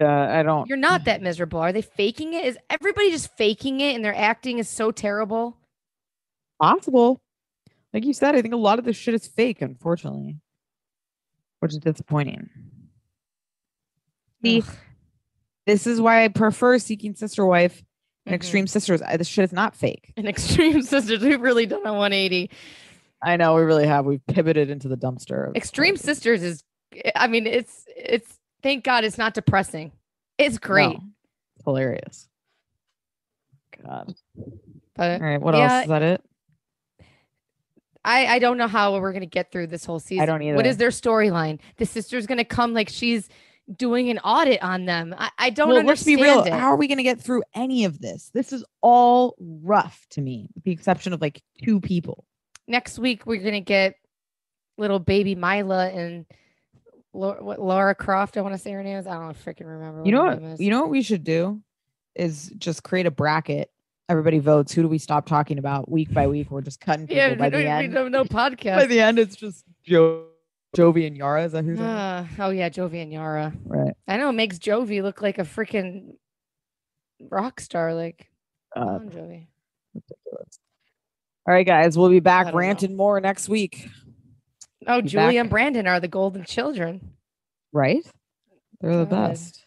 Uh, 0.00 0.06
I 0.06 0.42
don't 0.42 0.68
You're 0.68 0.76
not 0.76 1.04
that 1.06 1.22
miserable. 1.22 1.58
Are 1.58 1.72
they 1.72 1.82
faking 1.82 2.34
it? 2.34 2.44
Is 2.44 2.58
everybody 2.68 3.10
just 3.10 3.34
faking 3.36 3.80
it 3.80 3.94
and 3.94 4.04
their 4.04 4.14
acting 4.14 4.58
is 4.58 4.68
so 4.68 4.90
terrible? 4.90 5.56
Possible. 6.60 7.20
Like 7.92 8.04
you 8.04 8.12
said, 8.12 8.34
I 8.34 8.42
think 8.42 8.54
a 8.54 8.58
lot 8.58 8.78
of 8.78 8.84
this 8.84 8.96
shit 8.96 9.14
is 9.14 9.26
fake, 9.26 9.62
unfortunately, 9.62 10.38
which 11.60 11.72
is 11.72 11.78
disappointing. 11.78 12.50
See, 14.44 14.60
Ugh. 14.62 14.68
this 15.66 15.86
is 15.86 16.00
why 16.00 16.24
I 16.24 16.28
prefer 16.28 16.78
Seeking 16.78 17.14
Sister 17.14 17.46
Wife 17.46 17.82
and 18.26 18.32
Mhm. 18.32 18.36
Extreme 18.36 18.66
Sisters. 18.66 19.00
I, 19.02 19.16
this 19.16 19.28
shit 19.28 19.44
is 19.44 19.52
not 19.52 19.74
fake. 19.74 20.12
And 20.16 20.28
Extreme 20.28 20.82
Sisters, 20.82 21.20
we've 21.22 21.40
really 21.40 21.66
done 21.66 21.86
a 21.86 21.92
180. 21.92 22.50
I 23.22 23.36
know 23.38 23.54
we 23.54 23.62
really 23.62 23.86
have. 23.86 24.04
We've 24.04 24.24
pivoted 24.26 24.68
into 24.68 24.88
the 24.88 24.96
dumpster. 24.96 25.48
of 25.50 25.56
Extreme. 25.56 25.96
Sisters 25.96 26.42
is, 26.42 26.62
I 27.14 27.28
mean, 27.28 27.46
it's, 27.46 27.86
it's, 27.96 28.38
thank 28.62 28.84
God 28.84 29.04
it's 29.04 29.16
not 29.16 29.32
depressing. 29.32 29.90
It's 30.36 30.58
great. 30.58 30.98
No, 30.98 31.00
hilarious. 31.64 32.28
God. 33.82 34.14
But 34.94 35.20
All 35.22 35.26
right. 35.26 35.40
What 35.40 35.54
Yeah, 35.54 35.72
else? 35.76 35.84
Is 35.84 35.88
that 35.88 36.02
it? 36.02 36.22
I, 38.06 38.26
I 38.26 38.38
don't 38.38 38.56
know 38.56 38.68
how 38.68 38.98
we're 38.98 39.12
going 39.12 39.20
to 39.20 39.26
get 39.26 39.50
through 39.52 39.66
this 39.66 39.84
whole 39.84 39.98
season. 39.98 40.22
I 40.22 40.26
don't 40.26 40.40
either. 40.40 40.56
is 40.64 40.76
their 40.76 40.90
storyline? 40.90 41.58
The 41.76 41.86
sister's 41.86 42.26
going 42.26 42.38
to 42.38 42.44
come 42.44 42.72
like 42.72 42.88
she's 42.88 43.28
doing 43.76 44.10
an 44.10 44.18
audit 44.20 44.62
on 44.62 44.84
them. 44.84 45.14
I, 45.18 45.30
I 45.38 45.50
don't 45.50 45.68
well, 45.68 45.82
let's 45.82 46.04
be 46.04 46.16
real. 46.16 46.44
it. 46.44 46.52
How 46.52 46.68
are 46.68 46.76
we 46.76 46.86
going 46.86 46.98
to 46.98 47.04
get 47.04 47.20
through 47.20 47.42
any 47.54 47.84
of 47.84 48.00
this? 48.00 48.30
This 48.32 48.52
is 48.52 48.64
all 48.80 49.34
rough 49.40 50.06
to 50.10 50.20
me, 50.20 50.48
with 50.54 50.64
the 50.64 50.70
exception 50.70 51.12
of 51.12 51.20
like 51.20 51.42
two 51.64 51.80
people. 51.80 52.24
next 52.68 52.98
week 52.98 53.26
we're 53.26 53.42
gonna 53.42 53.60
get 53.60 53.94
little 54.78 54.98
baby 54.98 55.34
Mila 55.34 55.88
and 55.88 56.26
Laura, 57.12 57.42
what, 57.42 57.60
Laura 57.60 57.94
Croft. 57.94 58.36
I 58.36 58.42
want 58.42 58.54
to 58.54 58.58
say 58.58 58.72
her 58.72 58.82
name 58.82 58.98
is. 58.98 59.06
I 59.06 59.14
don't 59.14 59.44
freaking 59.44 59.66
remember. 59.66 60.02
You 60.04 60.12
know 60.12 60.24
her 60.24 60.30
what? 60.30 60.42
name 60.42 60.52
is. 60.52 60.60
You 60.60 60.70
know 60.70 60.82
what 60.82 60.90
we 60.90 61.02
should 61.02 61.24
do 61.24 61.60
is 62.14 62.52
just 62.58 62.82
create 62.82 63.06
a 63.06 63.10
bracket. 63.10 63.70
Everybody 64.08 64.38
votes. 64.38 64.72
Who 64.72 64.82
do 64.82 64.88
we 64.88 64.98
stop 64.98 65.26
talking 65.26 65.58
about 65.58 65.90
week 65.90 66.12
by 66.12 66.28
week? 66.28 66.50
We're 66.50 66.60
just 66.60 66.80
cutting 66.80 67.06
people 67.08 67.16
Yeah, 67.16 67.34
by 67.34 67.48
the 67.48 67.56
we 67.58 67.66
end. 67.66 67.92
don't 67.92 68.12
know 68.12 68.24
By 68.24 68.86
the 68.86 69.00
end, 69.00 69.18
it's 69.18 69.34
just 69.34 69.64
Joe, 69.84 70.26
Jovi, 70.76 71.06
and 71.08 71.16
Yara. 71.16 71.44
Is 71.44 71.52
that 71.52 71.64
who's 71.64 71.80
Uh, 71.80 72.24
oh 72.38 72.50
yeah, 72.50 72.68
Jovi 72.68 73.02
and 73.02 73.12
Yara. 73.12 73.52
right? 73.64 73.94
I 74.06 74.16
know 74.16 74.28
it 74.28 74.34
makes 74.34 74.58
Jovi 74.58 75.02
look 75.02 75.22
like 75.22 75.38
a 75.38 75.42
freaking 75.42 76.12
rock 77.30 77.58
star. 77.60 77.94
Like, 77.94 78.30
come 78.74 78.88
Uh, 78.88 78.92
on, 78.92 79.10
Jovi. 79.10 79.46
ridiculous. 79.94 80.58
All 81.48 81.54
right, 81.54 81.66
guys, 81.66 81.98
we'll 81.98 82.08
be 82.10 82.20
back 82.20 82.44
don't 82.46 82.52
know. 82.54 82.58
ranting 82.60 82.96
more 82.96 83.20
next 83.20 83.48
week. 83.48 83.88
Oh, 84.86 85.02
be 85.02 85.08
Julie 85.08 85.26
back. 85.34 85.34
and 85.36 85.50
Brandon 85.50 85.88
are 85.88 85.98
the 85.98 86.06
golden 86.08 86.44
children. 86.44 87.14
Right? 87.72 88.06
They're 88.80 88.98
the 88.98 89.06
best. 89.06 89.66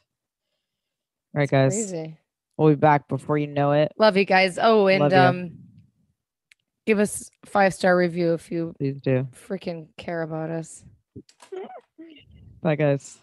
All 1.36 1.40
right, 1.40 1.50
guys, 1.50 1.74
Crazy. 1.74 2.18
We'll 2.60 2.70
be 2.70 2.76
back 2.76 3.08
before 3.08 3.38
you 3.38 3.48
know 3.48 3.72
it. 3.72 3.94
Love 3.98 4.18
you 4.18 4.26
guys. 4.26 4.60
Oh, 4.62 4.88
and 4.88 5.14
um, 5.14 5.52
give 6.86 7.00
us 7.00 7.32
five 7.46 7.74
star 7.74 7.98
review 7.98 8.34
if 8.34 8.52
you 8.52 8.76
Please 8.78 9.00
do. 9.02 9.28
freaking 9.48 9.88
care 9.98 10.22
about 10.22 10.50
us. 10.50 10.84
Bye, 12.62 12.76
guys. 12.76 13.18